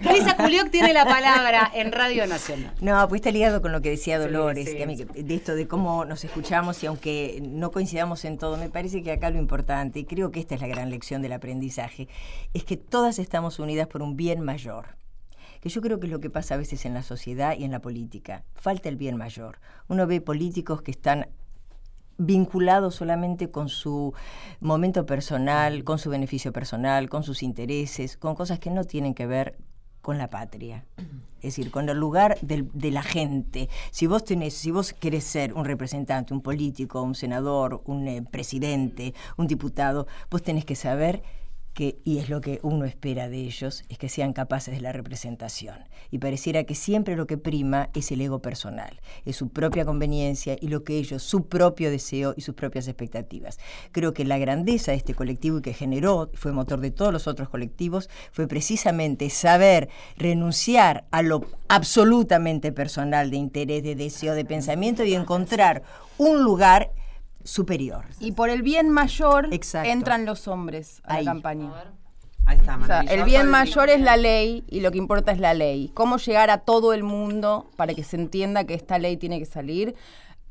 [0.03, 2.73] Luisa Culioc tiene la palabra en Radio Nacional.
[2.81, 6.05] No, pues está ligado con lo que decía Dolores, sí, que de esto de cómo
[6.05, 10.05] nos escuchamos y aunque no coincidamos en todo, me parece que acá lo importante, y
[10.05, 12.09] creo que esta es la gran lección del aprendizaje,
[12.53, 14.95] es que todas estamos unidas por un bien mayor.
[15.61, 17.73] Que yo creo que es lo que pasa a veces en la sociedad y en
[17.73, 18.45] la política.
[18.55, 19.59] Falta el bien mayor.
[19.89, 21.27] Uno ve políticos que están
[22.19, 24.15] vinculados solamente con su
[24.61, 29.27] momento personal, con su beneficio personal, con sus intereses, con cosas que no tienen que
[29.27, 29.59] ver
[30.01, 30.85] con la patria.
[31.39, 33.69] Es decir, con el lugar del- de la gente.
[33.91, 38.23] Si vos tenés, si vos querés ser un representante, un político, un senador, un eh,
[38.23, 41.25] presidente, un diputado, vos tenés que saber
[41.75, 44.93] que, y es lo que uno espera de ellos, es que sean capaces de la
[44.93, 45.77] representación.
[46.11, 50.57] Y pareciera que siempre lo que prima es el ego personal, es su propia conveniencia
[50.61, 53.59] y lo que ellos, su propio deseo y sus propias expectativas.
[53.91, 57.27] Creo que la grandeza de este colectivo y que generó, fue motor de todos los
[57.27, 64.45] otros colectivos, fue precisamente saber renunciar a lo absolutamente personal de interés, de deseo, de
[64.45, 65.83] pensamiento y encontrar
[66.19, 66.93] un lugar
[67.45, 68.05] superior.
[68.21, 69.91] Y por el bien mayor Exacto.
[69.91, 71.25] entran los hombres a Ahí.
[71.25, 71.73] la campaña.
[72.47, 75.39] Ahí está, O sea, el bien mayor es la ley y lo que importa es
[75.39, 75.91] la ley.
[75.95, 79.47] ¿Cómo llegar a todo el mundo para que se entienda que esta ley tiene que
[79.47, 79.95] salir?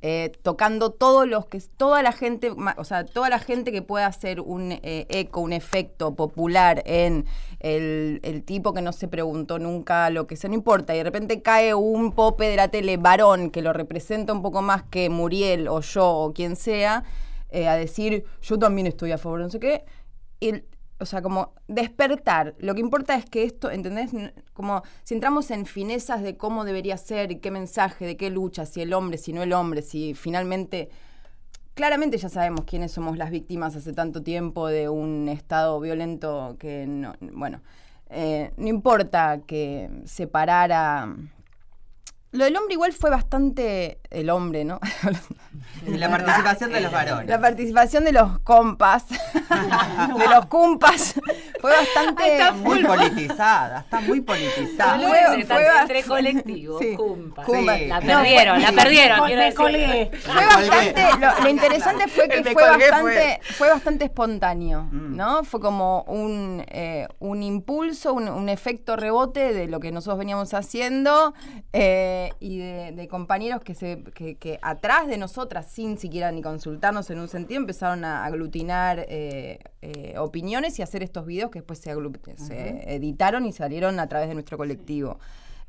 [0.06, 4.06] Eh, tocando todos los que toda la gente o sea toda la gente que pueda
[4.06, 7.26] hacer un eh, eco un efecto popular en
[7.62, 10.94] el, tipo que no se preguntó nunca lo que sea no importa.
[10.94, 14.62] Y de repente cae un pope de la tele varón que lo representa un poco
[14.62, 17.06] más que Muriel o yo o quien sea
[17.50, 19.86] eh, a decir yo también estoy a favor no sé qué
[21.00, 22.56] o sea, como despertar.
[22.60, 24.12] Lo que importa es que esto, ¿entendés?
[24.54, 28.82] Como si entramos en finezas de cómo debería ser, qué mensaje, de qué lucha, si
[28.82, 30.90] el hombre, si no el hombre, si finalmente...
[31.76, 36.86] Claramente ya sabemos quiénes somos las víctimas hace tanto tiempo de un estado violento que
[36.86, 37.62] no, bueno,
[38.10, 41.16] eh, no importa que separara...
[42.34, 44.80] Lo del hombre igual fue bastante el hombre, ¿no?
[45.86, 47.28] La participación de los varones.
[47.28, 51.16] La participación de los compas, de los cumpas,
[51.60, 52.34] fue bastante...
[52.38, 54.98] Está muy politizada, está muy politizada.
[55.08, 56.96] Fue- Fue, entre colectivos, Sí.
[56.96, 57.44] cumpa.
[57.44, 57.78] Cumpa.
[57.78, 59.28] La perdieron, la perdieron.
[59.28, 60.12] Me colgué.
[60.24, 65.16] Fue bastante, lo, lo interesante fue que fue bastante, fue bastante espontáneo, Mm.
[65.16, 65.44] ¿no?
[65.44, 70.54] Fue como un, eh, un impulso, un, un efecto rebote de lo que nosotros veníamos
[70.54, 71.34] haciendo
[71.74, 76.42] eh, y de, de compañeros que, se, que, que atrás de nosotras, sin siquiera ni
[76.42, 81.60] consultarnos en un sentido, empezaron a aglutinar eh, eh, opiniones y hacer estos videos que
[81.60, 81.94] después se,
[82.38, 85.20] se editaron y salieron a través de nuestro colectivo.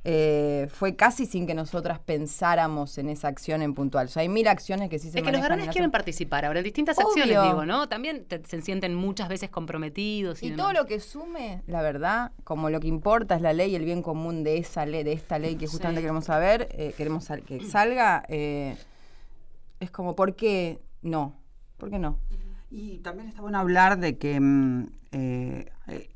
[0.06, 4.06] Eh, fue casi sin que nosotras pensáramos en esa acción en puntual.
[4.06, 6.44] O sea, hay mil acciones que sí se Es que los varones en quieren participar
[6.44, 7.22] ahora en distintas Obvio.
[7.24, 7.88] acciones, digo, ¿no?
[7.88, 10.42] También te- se sienten muchas veces comprometidos.
[10.42, 10.62] Y, Y demás.
[10.66, 13.84] todo lo que sume, la verdad, como lo que importa es la ley y el
[13.86, 16.04] bien común de esa ley, de esta ley que justamente Sí.
[16.04, 18.76] queremos saber, eh, queremos que salga, eh,
[19.80, 21.34] es como, ¿por qué no?
[21.78, 22.18] ¿Por qué no?
[22.70, 26.10] Y también está bueno hablar de que, mm, eh, eh,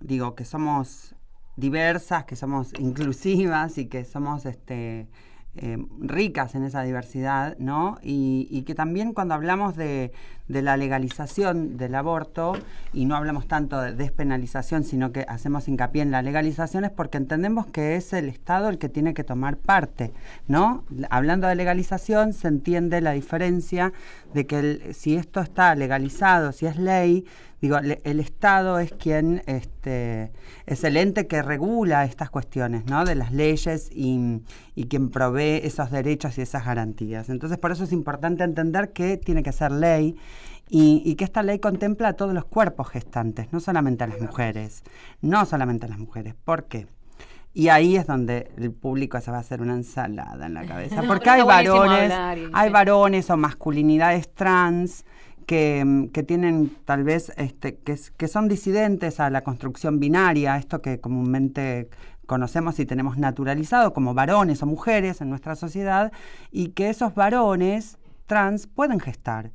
[0.00, 1.13] digo, que somos
[1.56, 5.08] diversas, que somos inclusivas y que somos este,
[5.56, 7.98] eh, ricas en esa diversidad, ¿no?
[8.02, 10.12] Y, y que también cuando hablamos de,
[10.48, 12.52] de la legalización del aborto,
[12.92, 17.16] y no hablamos tanto de despenalización, sino que hacemos hincapié en la legalización, es porque
[17.16, 20.12] entendemos que es el Estado el que tiene que tomar parte,
[20.46, 20.84] ¿no?
[21.08, 23.92] Hablando de legalización, se entiende la diferencia
[24.34, 27.24] de que el- si esto está legalizado, si es ley,
[27.62, 30.30] digo, le- el Estado es quien, este,
[30.66, 33.06] es el ente que regula estas cuestiones, ¿no?
[33.06, 34.42] De las leyes y,
[34.74, 37.30] y quien provee esos derechos y esas garantías.
[37.30, 40.14] Entonces, por eso es importante entender que tiene que ser ley
[40.68, 44.20] y, y que esta ley contempla a todos los cuerpos gestantes, no solamente a las
[44.20, 44.82] mujeres,
[45.20, 46.34] no solamente a las mujeres.
[46.44, 46.86] ¿Por qué?
[47.56, 51.02] Y ahí es donde el público se va a hacer una ensalada en la cabeza.
[51.06, 52.12] Porque hay varones,
[52.52, 55.04] hay varones o masculinidades trans
[55.46, 60.82] que, que tienen tal vez, este, que, que son disidentes a la construcción binaria, esto
[60.82, 61.88] que comúnmente
[62.26, 66.10] conocemos y tenemos naturalizado como varones o mujeres en nuestra sociedad,
[66.50, 69.52] y que esos varones trans pueden gestar.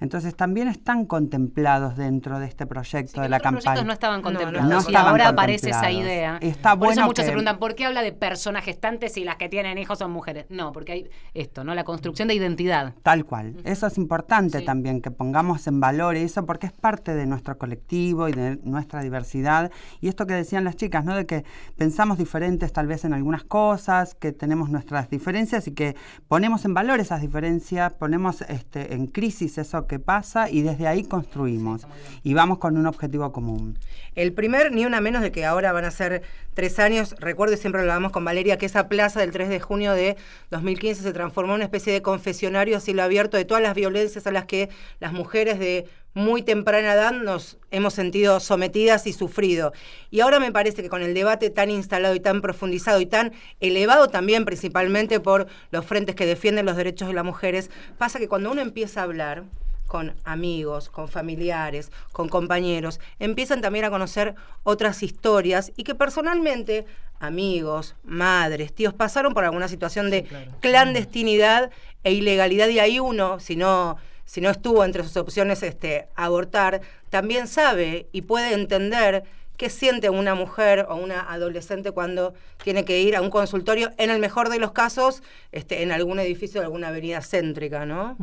[0.00, 3.86] Entonces también están contemplados dentro de este proyecto Sí, de la otros proyectos campaña.
[3.86, 4.84] no estaban No, no contemplados.
[4.86, 6.38] no y ahora aparece esa idea.
[6.40, 9.48] Está Por eso muchos se preguntan, ¿por qué habla de personas gestantes si las que
[9.48, 10.46] tienen hijos son mujeres?
[10.48, 11.74] No, porque hay esto, ¿no?
[11.74, 12.94] La construcción de identidad.
[13.02, 13.56] Tal cual.
[13.64, 14.64] Eso es importante Sí.
[14.64, 19.02] también, que pongamos en valor eso, porque es parte de nuestro colectivo y de nuestra
[19.02, 19.70] diversidad.
[20.00, 21.14] Y esto que decían las chicas, ¿no?
[21.14, 21.44] De que
[21.76, 25.94] pensamos diferentes tal vez en algunas cosas, que tenemos nuestras diferencias y que
[26.28, 31.02] ponemos en valor esas diferencias, ponemos este, en crisis eso que pasa y desde ahí
[31.02, 31.88] construimos.
[32.22, 33.76] Y vamos con un objetivo común.
[34.14, 36.22] El primer, ni una menos de que ahora van a ser
[36.54, 39.92] tres años, recuerdo y siempre hablábamos con Valeria, que esa plaza del 3 de junio
[39.92, 40.16] de
[40.50, 44.26] 2015 se transformó en una especie de confesionario a cielo abierto de todas las violencias
[44.28, 44.68] a las que
[45.00, 49.72] las mujeres de muy temprana edad nos hemos sentido sometidas y sufrido.
[50.10, 53.32] Y ahora me parece que con el debate tan instalado y tan profundizado y tan
[53.60, 58.28] elevado también principalmente por los frentes que defienden los derechos de las mujeres, pasa que
[58.28, 59.44] cuando uno empieza a hablar,
[59.90, 66.86] con amigos, con familiares, con compañeros, empiezan también a conocer otras historias y que personalmente
[67.18, 70.28] amigos, madres, tíos pasaron por alguna situación de
[70.60, 71.72] clandestinidad
[72.04, 76.82] e ilegalidad y ahí uno, si no si no estuvo entre sus opciones este, abortar,
[77.08, 79.24] también sabe y puede entender
[79.60, 82.32] qué siente una mujer o una adolescente cuando
[82.64, 86.18] tiene que ir a un consultorio, en el mejor de los casos, este, en algún
[86.18, 88.16] edificio de alguna avenida céntrica, ¿no?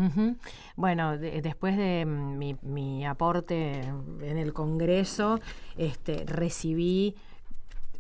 [0.76, 3.82] Bueno, después de mi, mi, aporte
[4.22, 5.40] en el Congreso,
[5.78, 7.14] este, recibí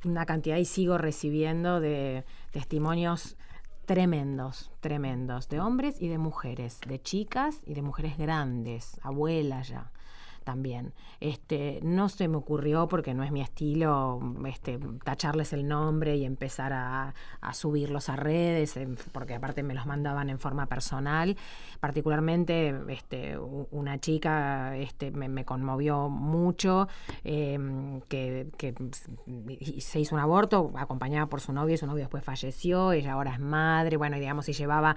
[0.03, 3.37] una cantidad y sigo recibiendo de testimonios
[3.85, 9.91] tremendos, tremendos, de hombres y de mujeres, de chicas y de mujeres grandes, abuelas ya
[10.47, 10.93] también.
[11.19, 16.23] Este, no se me ocurrió, porque no es mi estilo, este, tacharles el nombre y
[16.23, 17.13] empezar a,
[17.51, 18.79] subirlos a redes,
[19.11, 21.35] porque aparte me los mandaban en forma personal.
[21.81, 26.87] Particularmente, este, una chica este, me, conmovió mucho,
[27.25, 28.47] em, que,
[29.79, 33.33] se hizo un aborto acompañada por su novio, y su novio después falleció, ella ahora
[33.33, 34.95] es madre, bueno, y digamos, y llevaba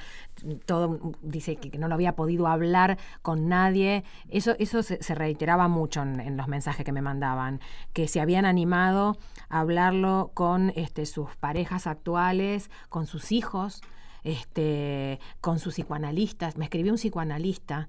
[0.64, 4.04] todo, dice que no lo había podido hablar con nadie.
[4.28, 7.60] Eso, eso se, se reiteraba mucho en, los mensajes que me mandaban,
[7.94, 9.16] que se habían animado
[9.48, 13.80] a hablarlo con este, sus parejas actuales, con sus hijos.
[14.22, 16.58] Este, con sus psicoanalistas.
[16.58, 17.88] Me escribió un psicoanalista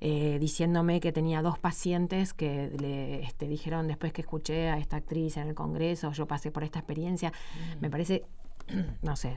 [0.00, 4.98] eh, diciéndome que tenía dos pacientes que le este, dijeron después que escuché a esta
[4.98, 7.30] actriz en el Congreso, yo pasé por esta experiencia.
[7.30, 7.80] Mm.
[7.80, 8.22] Me parece
[9.02, 9.36] no sé,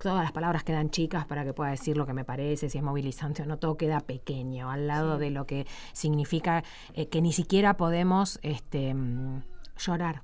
[0.00, 2.84] todas las palabras quedan chicas para que pueda decir lo que me parece, si es
[2.84, 6.62] movilizante o no, todo queda pequeño al lado de lo que significa
[6.94, 9.42] eh, que ni siquiera podemos este, mm,
[9.78, 10.22] llorar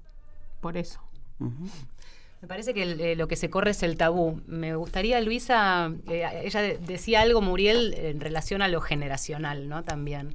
[0.60, 1.00] por eso.
[1.38, 4.40] Me parece que eh, lo que se corre es el tabú.
[4.46, 9.84] Me gustaría, Luisa, eh, ella decía algo, Muriel, en relación a lo generacional, ¿no?
[9.84, 10.34] También.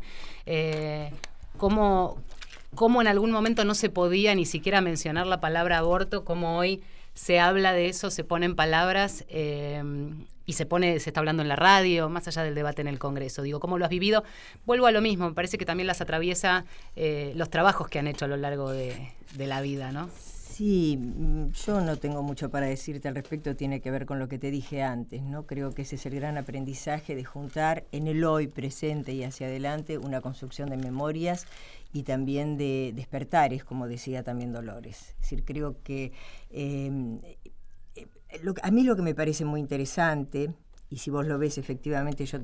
[1.57, 2.17] cómo,
[2.73, 6.83] cómo en algún momento no se podía ni siquiera mencionar la palabra aborto, como hoy
[7.15, 9.81] se habla de eso, se ponen palabras eh,
[10.45, 12.99] y se pone, se está hablando en la radio, más allá del debate en el
[12.99, 13.41] Congreso.
[13.41, 14.23] Digo, ¿cómo lo has vivido?
[14.65, 18.07] Vuelvo a lo mismo, me parece que también las atraviesa eh, los trabajos que han
[18.07, 20.09] hecho a lo largo de, de la vida, ¿no?
[20.55, 24.29] Sí, mm, yo no tengo mucho para decirte al respecto, tiene que ver con lo
[24.29, 25.45] que te dije antes, ¿no?
[25.45, 29.47] Creo que ese es el gran aprendizaje de juntar en el hoy presente y hacia
[29.47, 31.45] adelante una construcción de memorias
[31.91, 35.13] y también de despertares, como decía también Dolores.
[35.15, 36.13] Es decir, creo que
[36.51, 37.19] em,
[37.97, 38.07] eh,
[38.63, 40.53] a mí lo que me parece muy interesante,
[40.89, 42.39] y si vos lo ves efectivamente, yo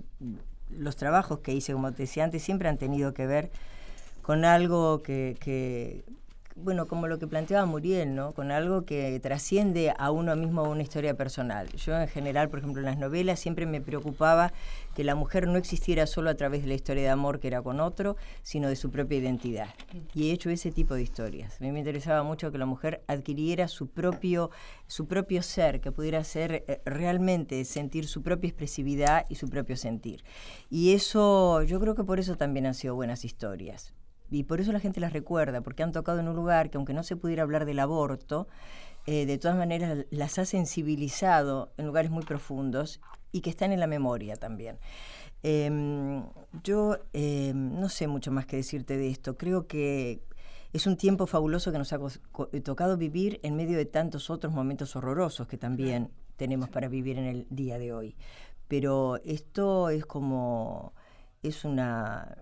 [0.70, 3.52] los trabajos que hice, como te decía antes, siempre han tenido que ver
[4.22, 6.04] con algo que, que
[6.64, 8.34] bueno, como lo que planteaba Muriel, ¿no?
[8.34, 11.70] Con algo que trasciende a uno mismo una historia personal.
[11.74, 14.54] Yo en general, por ejemplo, en las novelas siempre me preocupaba
[14.96, 17.62] que la mujer no existiera solo a través de la historia de amor que era
[17.62, 19.70] con otro, sino de su propia identidad.
[20.14, 21.60] Y he hecho ese tipo de historias.
[21.60, 24.52] A mí me interesaba mucho que la mujer adquiriera su propio,
[24.88, 29.76] su propio ser, que pudiera ser eh, realmente sentir su propia expresividad y su propio
[29.76, 30.24] sentir.
[30.70, 33.94] Y eso, yo creo que por eso también han sido buenas historias
[34.32, 36.94] y por eso la gente las recuerda, porque han tocado en un lugar que aunque
[36.94, 38.48] no se pudiera hablar del aborto,
[39.06, 43.02] eh, de todas maneras las ha sensibilizado en lugares muy profundos
[43.32, 44.78] y que están en la memoria también.
[45.44, 46.24] Em,
[46.64, 49.38] yo em, no sé mucho más que decirte de esto.
[49.38, 50.22] Creo que
[50.72, 52.00] es un tiempo fabuloso que nos ha
[52.64, 57.26] tocado vivir en medio de tantos otros momentos horrorosos que también tenemos para vivir en
[57.26, 58.16] el día de hoy.
[58.68, 60.94] Pero esto es como,
[61.44, 62.38] es una,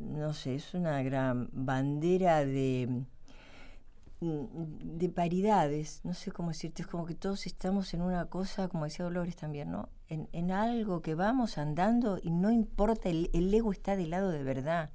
[0.00, 3.04] no sé, es una gran bandera de,
[4.20, 8.84] de paridades, no sé cómo decirte, es como que todos estamos en una cosa, como
[8.84, 9.88] decía Dolores también, ¿no?
[10.08, 14.30] En, en algo que vamos andando y no importa, el, el ego está de lado
[14.30, 14.90] de verdad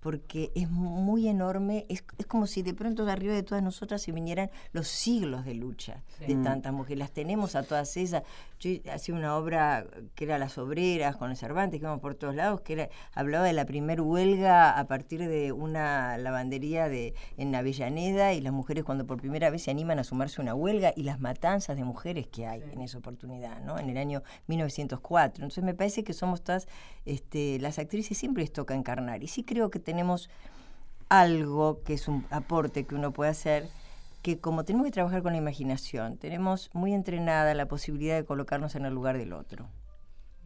[0.00, 4.00] porque es muy enorme, es, es, como si de pronto de arriba de todas nosotras
[4.02, 6.42] se vinieran los siglos de lucha de mm.
[6.44, 6.98] tantas mujeres.
[6.98, 8.22] Las tenemos a todas ellas.
[8.60, 12.34] Yo hacía una obra que era Las Obreras con el Cervantes, que íbamos por todos
[12.34, 17.54] lados, que era, hablaba de la primer huelga a partir de una lavandería de, en
[17.54, 20.92] Avellaneda y las mujeres cuando por primera vez se animan a sumarse a una huelga
[20.96, 23.78] y las matanzas de mujeres que hay en esa oportunidad, ¿no?
[23.78, 25.44] En el año 1904.
[25.44, 26.68] Entonces me parece que somos todas,
[27.04, 29.22] este, las actrices siempre les toca encarnar.
[29.22, 30.28] Y sí creo que tenemos
[31.08, 33.70] algo que es un aporte que uno puede hacer,
[34.20, 38.74] que como tenemos que trabajar con la imaginación, tenemos muy entrenada la posibilidad de colocarnos
[38.74, 39.66] en el lugar del otro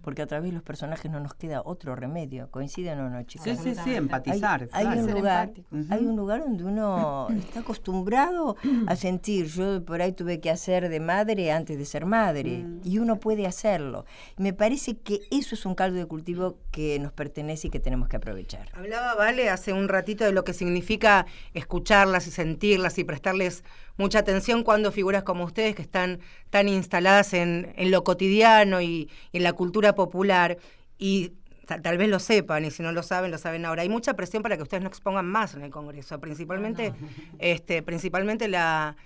[0.03, 2.51] porque a través de los personajes no nos queda otro remedio.
[2.51, 3.45] ¿Coinciden o no, chicos?
[3.45, 4.69] Sí, sí, sí, empatizar.
[4.73, 5.53] Hay, un, lugar,
[5.91, 9.47] hay un lugar donde uno está acostumbrado a sentir.
[9.47, 12.81] Yo por ahí tuve que hacer de madre antes de ser madre, mm.
[12.85, 14.05] y uno puede hacerlo.
[14.37, 18.09] me parece que eso es un caldo de cultivo que nos pertenece y que tenemos
[18.09, 18.69] que aprovechar.
[18.75, 23.65] Hablaba Vale hace un ratito de lo que significa escucharlas y sentirlas y prestarles
[23.97, 26.21] mucha atención cuando figuras como ustedes, que están
[26.51, 30.59] tan instaladas en, lo cotidiano y, en la cultura popular,
[30.99, 31.33] y
[31.67, 33.83] tal vez lo sepan y si no lo saben, lo saben ahora.
[33.83, 36.93] Hay mucha presión para que ustedes no expongan más en el Congreso, principalmente,
[37.39, 38.97] Este, principalmente la,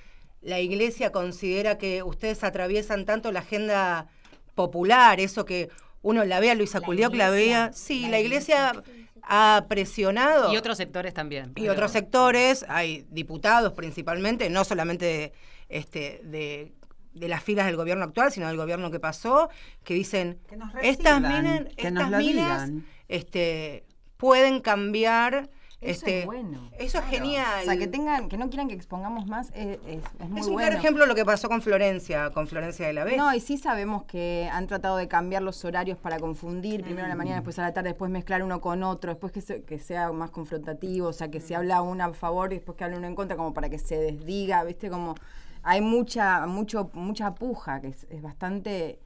[0.42, 4.08] la Iglesia considera que ustedes atraviesan tanto la agenda
[4.54, 5.68] popular, eso que
[6.06, 8.72] uno la ve a Luisa Culioc, la veía, sí, la, iglesia,
[9.26, 10.52] ha presionado.
[10.52, 11.52] Y otros sectores también.
[11.56, 15.32] Y otros sectores, hay diputados principalmente, no solamente
[15.68, 16.72] este, de
[17.16, 19.48] de las filas del gobierno actual, sino del gobierno que pasó,
[19.84, 20.38] que dicen,
[20.82, 22.70] estas minas, estas minas
[23.08, 23.84] este,
[24.18, 25.48] pueden cambiar
[25.80, 26.70] eso este, es bueno.
[26.78, 27.60] Eso es genial.
[27.60, 30.54] O sea, que tengan, que no quieran que expongamos más es, es, muy es un
[30.54, 30.76] bueno.
[30.76, 33.16] ejemplo lo que pasó con Florencia, con Florencia de la B.
[33.16, 37.08] No, y sí sabemos que han tratado de cambiar los horarios para confundir, primero a
[37.08, 40.12] la mañana, después a la tarde, después mezclar uno con otro, después que, que sea
[40.12, 43.06] más confrontativo, o sea, que se habla uno a favor y después que hable uno
[43.06, 44.88] en contra, como para que se desdiga, ¿viste?
[44.88, 45.14] Como
[45.62, 48.98] hay mucha, mucho, mucha puja, que es, es bastante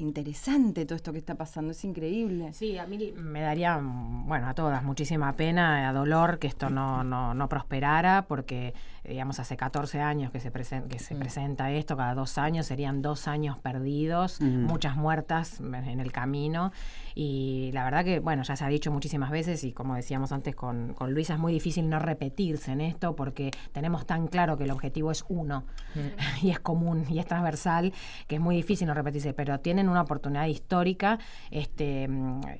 [0.00, 2.52] interesante todo esto que está pasando, es increíble.
[2.52, 7.04] Sí, a mí me daría, bueno, a todas muchísima pena, a dolor que esto no,
[7.04, 8.74] no, no prosperara, porque
[9.04, 11.18] digamos, hace 14 años que se, que se mm.
[11.18, 14.64] presenta esto, cada dos años serían dos años perdidos, mm.
[14.64, 16.72] muchas muertas en el camino.
[17.14, 20.54] Y la verdad que, bueno, ya se ha dicho muchísimas veces y como decíamos antes
[20.54, 24.64] con, con Luisa, es muy difícil no repetirse en esto porque tenemos tan claro que
[24.64, 26.00] el objetivo es uno mm.
[26.46, 27.92] y es común y es transversal
[28.26, 31.18] que es muy difícil no repetirse, pero tienen una oportunidad histórica
[31.50, 32.08] este,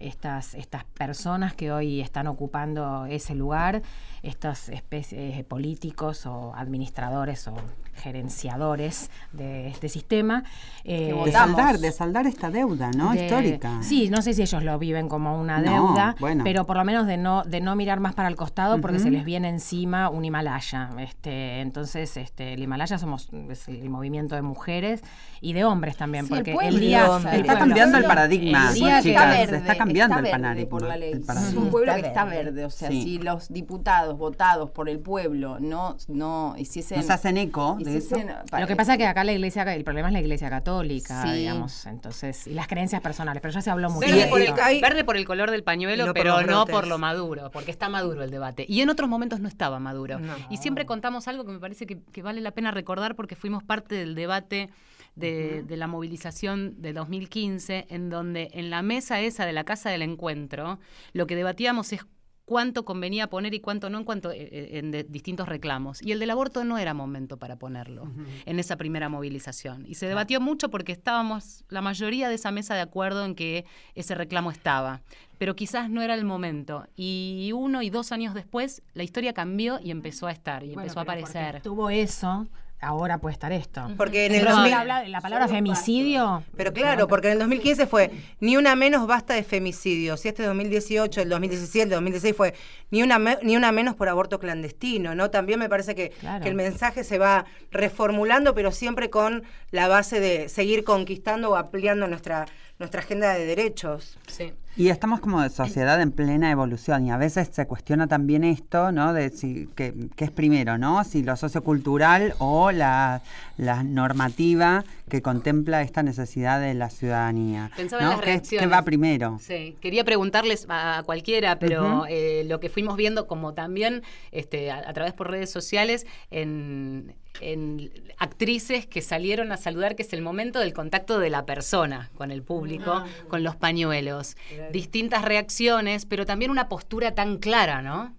[0.01, 3.83] estas, estas personas que hoy están ocupando ese lugar,
[4.23, 7.55] estas especies políticos administradores o
[8.01, 10.45] gerenciadores de este sistema.
[10.85, 13.15] Eh, de, saldar, de saldar esta deuda, ¿no?
[13.15, 13.83] Histórica.
[13.83, 17.17] Sí, no sé si ellos lo viven como una deuda, pero por lo menos de
[17.17, 20.91] no, de no mirar más para el costado porque se les viene encima un Himalaya.
[20.99, 23.29] Este, entonces, este, el Himalaya somos
[23.69, 25.03] el movimiento de mujeres
[25.41, 29.77] y de hombres también, porque el, día está cambiando el paradigma, chicas, está, verde, está
[29.77, 30.71] cambiando el paradigma.
[30.71, 31.13] Por la ley.
[31.13, 35.59] Es un pueblo que está verde, o sea, si los diputados votados por el pueblo
[35.61, 38.17] no no hiciesen no se hacen eco de eso.
[38.59, 41.87] Lo que pasa es que acá la iglesia el problema es la iglesia católica, digamos,
[41.87, 44.07] entonces y las creencias personales, pero ya se habló mucho.
[44.07, 47.71] Verde, por el, verde por el color del pañuelo, pero no por lo maduro, porque
[47.71, 48.65] está maduro el debate.
[48.69, 50.19] Y en otros momentos no estaba maduro.
[50.49, 53.63] Y siempre contamos algo que me parece que, que vale la pena recordar porque fuimos
[53.63, 54.71] parte del debate
[55.17, 60.03] de, la movilización de 2015, en donde en la mesa esa de la Casa del
[60.03, 60.79] Encuentro,
[61.13, 62.05] lo que debatíamos es
[62.51, 66.03] cuánto convenía poner y cuánto no en cuanto eh, eh, en distintos reclamos.
[66.03, 68.11] Y el del aborto no era momento para ponerlo
[68.45, 69.85] en esa primera movilización.
[69.87, 73.67] Y se debatió mucho porque estábamos la mayoría de esa mesa de acuerdo en que
[73.95, 75.01] ese reclamo estaba.
[75.39, 76.89] Pero quizás no era el momento.
[76.97, 80.99] Y uno y dos años después, la historia cambió y empezó a estar y empezó
[80.99, 81.63] a aparecer.
[81.63, 82.49] Tuvo eso
[82.81, 83.91] ahora puede estar esto.
[83.97, 86.43] Porque en el la, palabra femicidio.
[86.57, 88.11] Pero claro, porque en el 2015 fue
[88.41, 90.17] ni una menos basta de femicidio.
[90.17, 92.55] Si este 2018, el 2017, el 2016 fue
[92.91, 95.31] ni una ni una menos por aborto clandestino, ¿no?
[95.31, 96.13] También me parece que,
[96.43, 101.57] que el mensaje se va reformulando, pero siempre con la base de seguir conquistando o
[101.57, 102.47] ampliando nuestra
[102.81, 104.17] nuestra agenda de derechos.
[104.27, 104.53] Sí.
[104.77, 108.91] Y estamos como de sociedad en plena evolución y a veces se cuestiona también esto,
[108.91, 109.13] ¿no?
[109.13, 111.05] De si qué es primero, ¿no?
[111.05, 113.21] Si lo sociocultural o la,
[113.59, 117.71] la, normativa que contempla esta necesidad de la ciudadanía.
[117.77, 119.39] Pensaba en las ¿Qué, va primero?
[119.41, 124.93] Sí, quería preguntarles a cualquiera, pero eh, lo que fuimos viendo como también este, a
[124.95, 130.59] través por redes sociales en en actrices que salieron a saludar, que es el momento
[130.59, 133.07] del contacto de la persona con el público, ah.
[133.29, 134.37] con los pañuelos.
[134.73, 138.15] Distintas reacciones, pero también una postura tan clara, ¿no?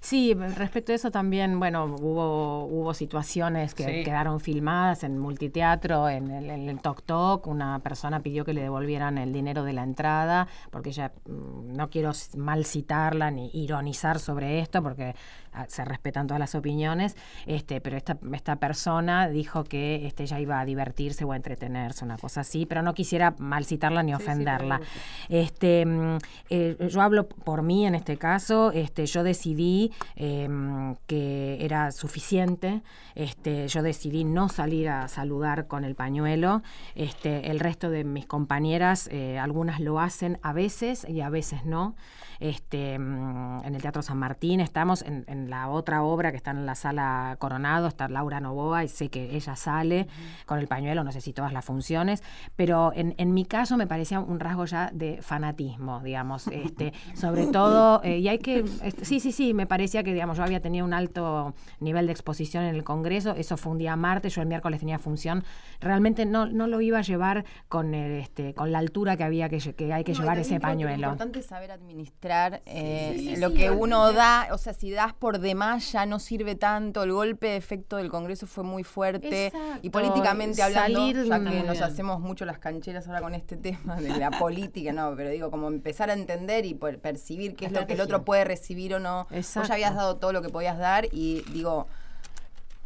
[0.00, 6.30] Sí, respecto a eso también, bueno, hubo, hubo situaciones que quedaron filmadas en multiteatro, en
[6.30, 9.82] el, en el Tok Tok, una persona pidió que le devolvieran el dinero de la
[9.82, 15.14] entrada, porque ella, mm, no quiero mal citarla ni ironizar sobre esto, porque
[15.52, 17.16] ah, se respetan todas las opiniones,
[17.46, 22.04] este, pero esta esta persona dijo que este, ella iba a divertirse o a entretenerse,
[22.04, 24.80] una cosa así, pero no quisiera mal citarla ni ofenderla.
[25.28, 26.18] este, mm,
[26.50, 32.82] eh, yo hablo por mí en este caso, este, yo decidí em, que era suficiente,
[33.14, 36.62] este, yo decidí no salir a saludar con el pañuelo,
[36.94, 41.64] este, el resto de mis compañeras, eh, algunas lo hacen a veces y a veces
[41.64, 41.96] no
[42.40, 46.66] este, mm, en el Teatro San Martín, estamos en, la otra obra que está en
[46.66, 50.08] la sala Coronado, está Laura Novoa y sé que ella sale
[50.44, 52.22] con el pañuelo, no sé si todas las funciones,
[52.56, 57.46] pero en, en mi caso me parecía un rasgo ya de fanatismo, digamos, este, sobre
[57.46, 60.60] todo, eh, y hay que, este, sí, sí, sí, me parecía que, digamos, yo había
[60.60, 64.42] tenido un alto nivel de exposición en el Congreso, eso fue un día martes, yo
[64.42, 65.44] el miércoles tenía función,
[65.80, 69.48] realmente no, no lo iba a llevar con, el, este, con la altura que había
[69.48, 70.96] que, que hay que No, llevar ese pañuelo.
[70.96, 72.25] Lo importante es saber administrar
[72.66, 74.48] eh, sí, sí, lo que uno da.
[74.52, 77.02] O sea, si das por demás ya no sirve tanto.
[77.02, 79.46] El golpe de efecto del Congreso fue muy fuerte.
[79.46, 79.78] Exacto.
[79.82, 83.96] Y políticamente hablando, Salir ya que nos hacemos mucho las cancheras ahora con este tema
[83.96, 87.86] de la política, no, pero digo, como empezar a entender y percibir qué es lo
[87.86, 89.24] que el otro puede recibir o no.
[89.24, 89.68] Vos Exacto.
[89.68, 91.86] ya habías dado todo lo que podías dar y digo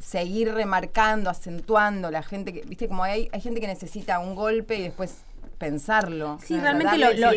[0.00, 4.76] seguir remarcando, acentuando la gente que, viste, como hay, hay gente que necesita un golpe
[4.76, 5.22] y después
[5.60, 6.38] pensarlo.
[6.42, 7.32] Sí, realmente lo, lo,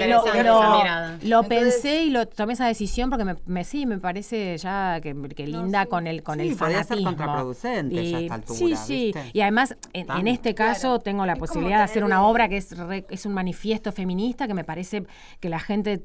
[1.21, 5.13] lo- pensé y lo tomé esa decisión porque me, me- sí, me parece ya que,
[5.35, 7.09] que linda con el con Sí, el podría ser fanatismo.
[7.09, 9.05] contraproducente ya a Y- esta altura, Sí, sí.
[9.13, 9.29] ¿viste?
[9.33, 10.99] Y además, en, este caso, Claro.
[10.99, 14.47] tengo la Es posibilidad de hacer una obra que es, re- es un manifiesto feminista
[14.47, 15.05] que me parece
[15.41, 16.01] que la gente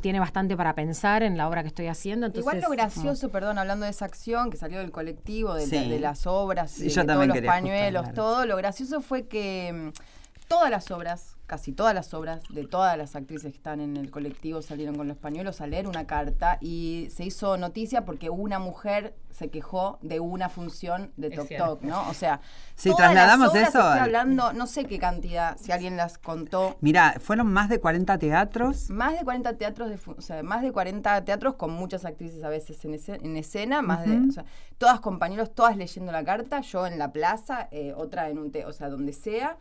[0.00, 2.26] tiene bastante para pensar en la obra que estoy haciendo.
[2.26, 5.66] Entonces, Igual lo como- gracioso, perdón, hablando de esa acción que salió del colectivo, de,
[5.66, 5.88] Sí.
[5.90, 9.26] de las obras, Sí, de, yo de también todos los pañuelos, todo, lo gracioso fue
[9.28, 13.80] que mm, todas las obras, casi todas las obras de todas las actrices que están
[13.80, 18.06] en el colectivo salieron con los pañuelos a leer una carta y se hizo noticia
[18.06, 21.48] porque una mujer se quejó de una función de Tok.
[21.58, 22.08] Tok, ¿no?
[22.08, 22.40] O sea,
[22.74, 26.16] Si todas las trasladamos obras, eso estoy hablando, no sé qué cantidad, si alguien las
[26.16, 28.88] contó, Mira, fueron más de 40 teatros.
[28.88, 32.48] más de 40 teatros, de, o sea, más de 40 teatros con muchas actrices a
[32.48, 34.46] veces en, escena, en escena, más de, o sea,
[34.78, 38.64] todas compañeros, todas leyendo la carta, yo en la plaza, eh, otra en un, te
[38.64, 39.58] o sea, donde sea,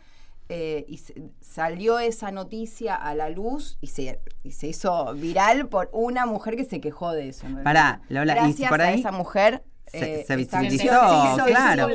[0.53, 5.69] eh, y se- salió esa noticia a la luz y se, y se hizo viral
[5.69, 7.47] por una mujer que se quejó de eso.
[7.47, 7.63] ¿no?
[7.63, 11.45] Pará, Lola, y si Gracias por a ahí esa mujer se- eh, se visibilizó, hizo
[11.45, 11.87] claro.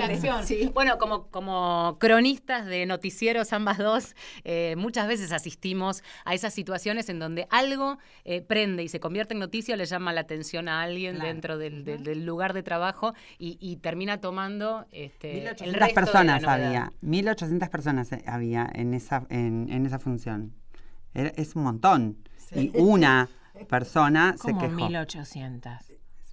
[0.44, 0.70] Sí.
[0.74, 7.08] Bueno, como, como cronistas de noticieros, ambas dos, eh, muchas veces asistimos a esas situaciones
[7.08, 10.68] en donde algo eh, prende y se convierte en noticia o le llama la atención
[10.68, 11.28] a alguien Claro.
[11.28, 15.72] dentro del, del- del lugar de trabajo y, y termina tomando este, el 1800 resto
[15.72, 16.92] de la personas había.
[17.00, 20.52] 1800 personas eh, había en esa, en, en esa función.
[21.14, 22.18] Era- es un montón.
[22.54, 23.28] Y una
[23.68, 24.74] persona se como quejó.
[24.88, 25.72] 1800.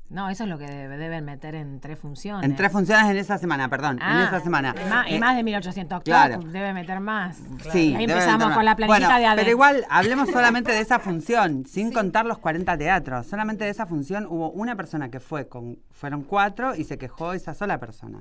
[0.10, 2.44] No, eso es lo que debe- deben meter en tres funciones.
[2.48, 3.94] En tres funciones en esa semana, perdón.
[3.98, 4.76] en Ah, esa semana.
[4.86, 6.36] y más, y Eh, más de 1800 claro.
[6.40, 6.52] claro.
[6.52, 7.38] debe meter más.
[7.72, 8.76] Sí, ahí debe empezamos meter con la más.
[8.78, 9.36] planillita Bueno, de ADE.
[9.38, 13.26] Pero igual, hablemos solamente de esa función, sin contar los 40 teatros.
[13.26, 17.34] Solamente de esa función hubo una persona que fue, con fueron cuatro y se quejó
[17.34, 18.20] esa sola persona.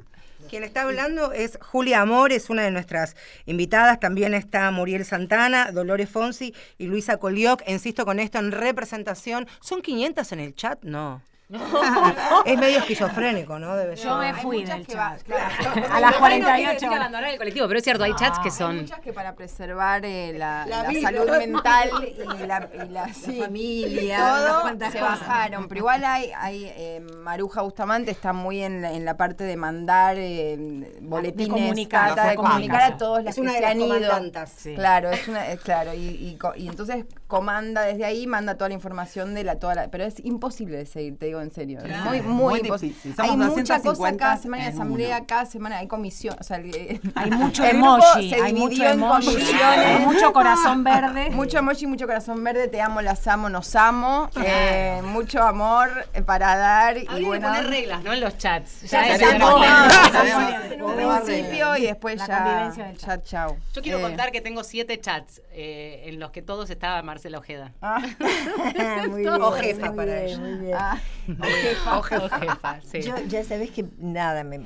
[0.48, 4.00] Quien está hablando es Julia Amor, es una de nuestras invitadas.
[4.00, 7.62] También está Muriel Santana, Dolores Fonsi y Luisa Colioc.
[7.68, 9.46] Insisto con esto en representación.
[9.60, 10.82] ¿Son 500 en el chat?
[10.84, 11.20] No.
[12.44, 13.76] es medio esquizofrénico, ¿no?
[13.76, 14.06] Debe ser.
[14.06, 15.22] Yo me fui del que va- chat.
[15.22, 15.86] claro.
[15.92, 18.38] A las No quiere 48 decir que abandonar el colectivo, pero es cierto, hay chats
[18.38, 18.70] que son...
[18.76, 21.90] Hay muchas que para preservar eh, la, La la salud mental
[22.42, 25.00] y la, y la- sí, familia, y todo se cosas.
[25.20, 25.68] bajaron.
[25.68, 29.56] Pero igual hay, hay eh, Maruja Bustamante está muy en la, en la parte de
[29.56, 33.58] mandar eh, boletines, comunicar, cartas, de de comunicar a todos las Es una que de
[33.58, 33.80] se las han
[34.32, 34.46] ido.
[34.56, 34.74] Sí.
[34.74, 38.68] Claro, es una, es claro, y, y co- y entonces comanda desde ahí, manda toda
[38.68, 41.80] la información de la toda la, pero es imposible de seguir, te digo en serio.
[41.84, 42.04] Claro.
[42.10, 42.88] muy, muy, Muy imposible.
[42.94, 43.14] difícil.
[43.16, 45.26] Somos Hay mucha cosa 250 cada semana de asamblea, uno.
[45.26, 48.84] cada semana hay comisión, o sea, el- Hay mucho el grupo emoji, se hay mucho
[48.84, 51.30] emoji, hay mucho corazón verde.
[51.42, 54.30] Mucho emoji, mucho corazón verde, te amo, las amo, nos amo.
[54.44, 57.48] eh, mucho amor eh, para dar y Habría que bueno.
[57.48, 58.12] poner reglas, ¿no?
[58.12, 58.82] En los chats.
[58.82, 63.56] Ya Ya en un principio y después La ya, convivencia del ya chao.
[63.74, 67.38] Yo quiero Eh, contar que tengo siete chats eh, en los que todos estaba Marcela
[67.38, 67.72] Ojeda.
[67.82, 68.00] ah,
[69.08, 70.38] muy bien, O jefa muy para bien, ella.
[70.38, 70.76] muy bien.
[70.78, 70.98] ah,
[71.40, 73.02] O jefa, sí.
[73.02, 74.58] Yo ya sabés que nada, me-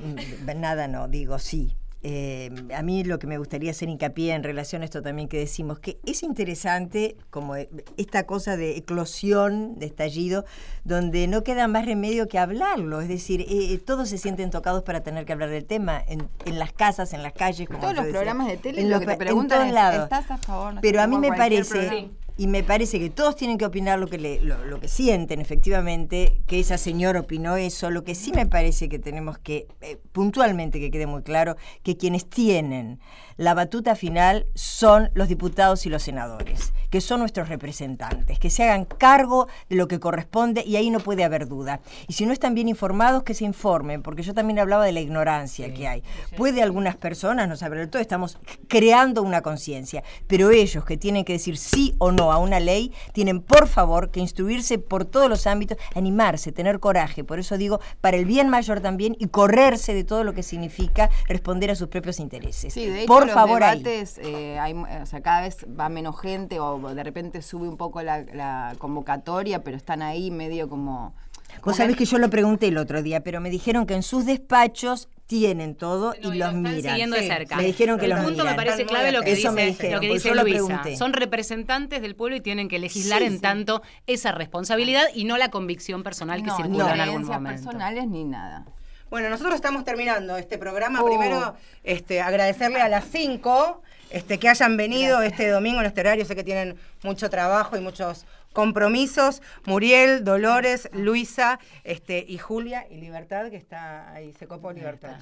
[0.55, 1.75] nada no, digo sí.
[2.03, 5.39] Eh, a mí lo que me gustaría hacer hincapié en relación a esto también que
[5.39, 10.45] decimos, que es interesante como esta cosa de eclosión, de estallido,
[10.85, 13.01] donde no queda más remedio que hablarlo.
[13.01, 16.29] Es decir, eh, eh, todos se sienten tocados para tener que hablar del tema, en,
[16.45, 17.67] en las casas, en las calles.
[17.67, 18.19] Como todos los decía.
[18.19, 20.03] programas de tele En lo que te pa- en preguntan todos es, lados.
[20.03, 20.73] ¿estás a favor?
[20.75, 22.07] No Pero a mí me parece, programa.
[22.37, 26.41] Y me parece que todos tienen que opinar lo que, le- lo, que sienten, efectivamente,
[26.47, 27.89] que esa señora opinó eso.
[27.89, 31.97] Lo que sí me parece que tenemos que, eh, puntualmente, que quede muy claro, que
[31.97, 32.99] quienes tienen
[33.37, 38.63] la batuta final son los diputados y los senadores, que son nuestros representantes, que se
[38.63, 41.79] hagan cargo de lo que corresponde y ahí no puede haber duda.
[42.09, 44.99] Y si no están bien informados, que se informen, porque yo también hablaba de la
[44.99, 46.03] ignorancia que hay.
[46.35, 51.23] Puede algunas personas no saber del todo, estamos creando una conciencia, pero ellos que tienen
[51.23, 55.05] que decir sí o no no a una ley, tienen por favor que instruirse por
[55.05, 57.23] todos los ámbitos, animarse, tener coraje.
[57.23, 61.09] Por eso digo, para el bien mayor también y correrse de todo lo que significa
[61.27, 62.73] responder a sus propios intereses.
[62.73, 63.81] Sí, de hecho, por los favor, ahí.
[63.83, 67.77] debates, eh, hay, o sea, cada vez va menos gente o de repente sube un
[67.77, 71.13] poco la, la convocatoria, pero están ahí medio como...
[71.61, 74.03] como Vos sabés que yo lo pregunté el otro día, pero me dijeron que en
[74.03, 76.81] sus despachos tienen todo No, y lo los están miran.
[76.91, 77.57] siguiendo de cerca.
[77.57, 78.47] Me dijeron que el los punto miran.
[78.47, 80.55] me parece clave lo que Eso dice, me dijeron, lo que dice yo lo Luisa.
[80.65, 80.95] pregunté.
[80.95, 83.39] Son representantes del pueblo y tienen que legislar Sí, en sí.
[83.41, 87.49] tanto esa responsabilidad y no la convicción personal que no, circula en algún momento.
[87.63, 88.65] personales ni nada.
[89.09, 91.01] Bueno, nosotros estamos terminando este programa.
[91.01, 91.05] Oh.
[91.05, 96.25] Primero, este, agradecerle a las 5 este, que hayan venido este domingo en este horario.
[96.25, 98.25] Sé que tienen mucho trabajo y muchos
[98.57, 99.43] compromisos.
[99.67, 105.19] Muriel, Dolores, Luisa este, y Julia y Libertad, que está ahí, se copó Libertad.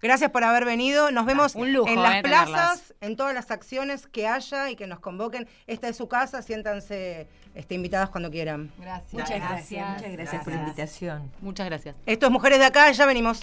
[0.00, 1.10] Gracias por haber venido.
[1.10, 2.48] Nos vemos Un lujo, en las eh, tenerlas.
[2.48, 5.46] plazas, en todas las acciones que haya y que nos convoquen.
[5.66, 8.72] Esta es su casa, siéntanse este, invitadas cuando quieran.
[8.78, 9.12] Gracias.
[9.12, 11.30] Muchas gracias, muchas gracias por la invitación.
[11.42, 11.96] Muchas gracias.
[12.06, 13.42] Esto es Mujeres de Acá, ya venimos.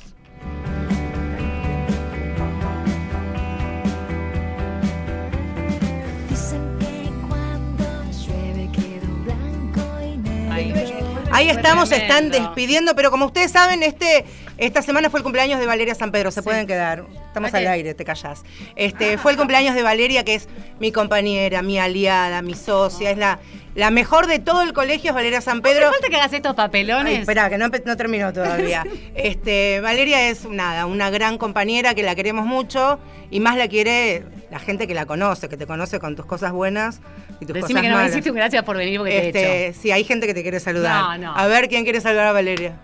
[11.35, 14.23] Ahí estamos, se están despidiendo, pero como ustedes saben, este,
[14.57, 17.05] esta semana fue el cumpleaños de Valeria San Pedro, se pueden quedar.
[17.27, 18.43] Estamos al aire, te callás.
[18.75, 20.47] Este, fue el cumpleaños de Valeria, que es
[20.79, 23.39] mi compañera, mi aliada, mi socia, es la,
[23.75, 25.87] la mejor de todo el colegio, es Valeria San Pedro.
[25.87, 27.19] ¿Hace falta que hagas estos papelones?
[27.19, 28.83] Espera, que no, terminó todavía.
[29.15, 32.99] Este, Valeria es nada, una gran compañera que la queremos mucho
[33.31, 36.51] y más la quiere la gente que la conoce, que te conoce con tus cosas
[36.51, 37.01] buenas
[37.39, 39.27] y tus Decime cosas que no me hiciste un gracias por venir porque te he
[39.27, 39.79] Este, hecho.
[39.81, 41.19] sí, hay gente que te quiere saludar.
[41.19, 41.37] No, no.
[41.37, 42.75] A ver quién quiere saludar a Valeria.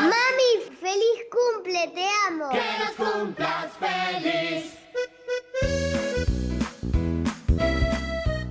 [0.00, 2.50] Mami, feliz cumple, te amo.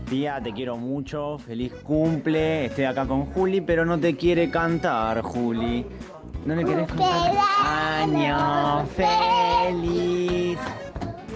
[0.10, 2.66] Tía, te quiero mucho, feliz cumple.
[2.66, 5.86] Estoy acá con Juli, pero no te quiere cantar, Juli.
[6.46, 7.32] ¿No le querés cantar?
[7.64, 10.58] Año feliz.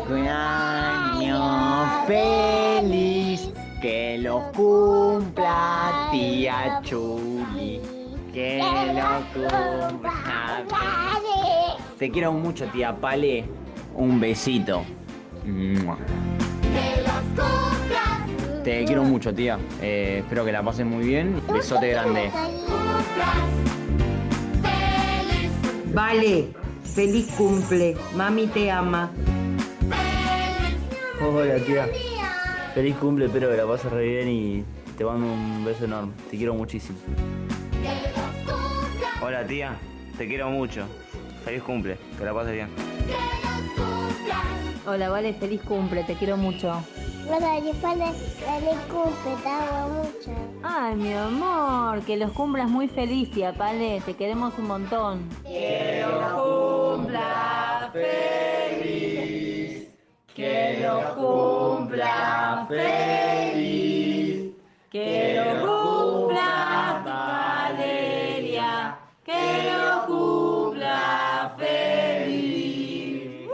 [0.10, 1.39] Año
[2.08, 3.62] feliz.
[3.84, 7.82] Que lo cumpla tía Chuli.
[8.34, 10.64] Que lo cumpla.
[12.00, 13.44] Te quiero mucho, tía Pale.
[13.96, 14.86] Un besito.
[18.64, 19.60] Te quiero mucho, tía.
[19.82, 21.42] Eh, espero que la pases muy bien.
[21.52, 22.32] Besote grande.
[25.94, 26.54] Vale,
[26.86, 27.98] feliz cumple.
[28.16, 29.12] Mami te ama.
[31.22, 31.90] Hola, tía.
[32.74, 34.65] Feliz cumple, espero que la pases re bien y
[34.97, 36.11] te mando un beso enorme.
[36.32, 36.97] Te quiero muchísimo.
[39.21, 39.78] Hola, tía.
[40.17, 40.86] Te quiero mucho.
[41.45, 41.97] Feliz cumple.
[42.17, 42.69] Que la pases bien.
[44.88, 46.74] Hola, Vale, feliz cumple, te quiero mucho.
[47.30, 50.32] Hola, Yefale, feliz cumple, te amo mucho.
[50.61, 55.30] Ay, mi amor, que los cumplas muy feliz, tía Pale, te queremos un montón.
[55.43, 56.03] Que
[60.36, 62.66] lo cumpla
[67.06, 73.48] Valeria, que lo cumpla feliz.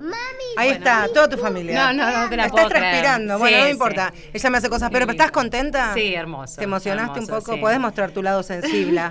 [0.00, 0.14] Mami,
[0.56, 1.92] Ahí está, toda tu familia.
[1.92, 2.82] No, no, no te la Estás puedo creer.
[2.84, 3.70] transpirando, Sí, bueno, no sí.
[3.70, 4.12] importa.
[4.32, 5.94] Ella me hace cosas, pero ¿estás contenta?
[5.94, 6.58] Sí, hermoso.
[6.58, 7.54] ¿Te emocionaste hermoso, un poco?
[7.54, 7.60] sí.
[7.60, 9.00] ¿Podés mostrar tu lado sensible?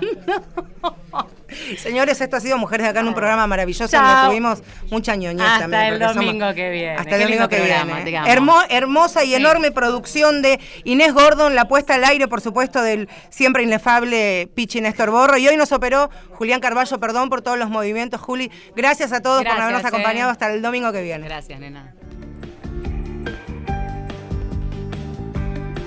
[1.78, 4.04] Señores, esto ha sido Mujeres de Acá en un programa maravilloso Chao.
[4.06, 5.82] donde tuvimos mucha ñoñez Hasta también.
[5.94, 6.90] el somos- domingo que viene.
[6.96, 8.18] Hasta Qué el domingo que programa, viene.
[8.30, 9.34] Hermo- hermosa y Sí.
[9.34, 14.80] enorme producción de Inés Gordon, la puesta al aire, por supuesto, del siempre inefable Pichi
[14.80, 15.36] Néstor Borro.
[15.36, 18.20] Y hoy nos operó Julián Carballo, perdón por todos los movimientos.
[18.20, 19.88] Juli, gracias a todos por habernos eh.
[19.88, 21.26] acompañado hasta el domingo que viene.
[21.26, 21.94] Gracias, nena.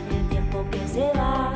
[0.10, 1.54] El tiempo que se va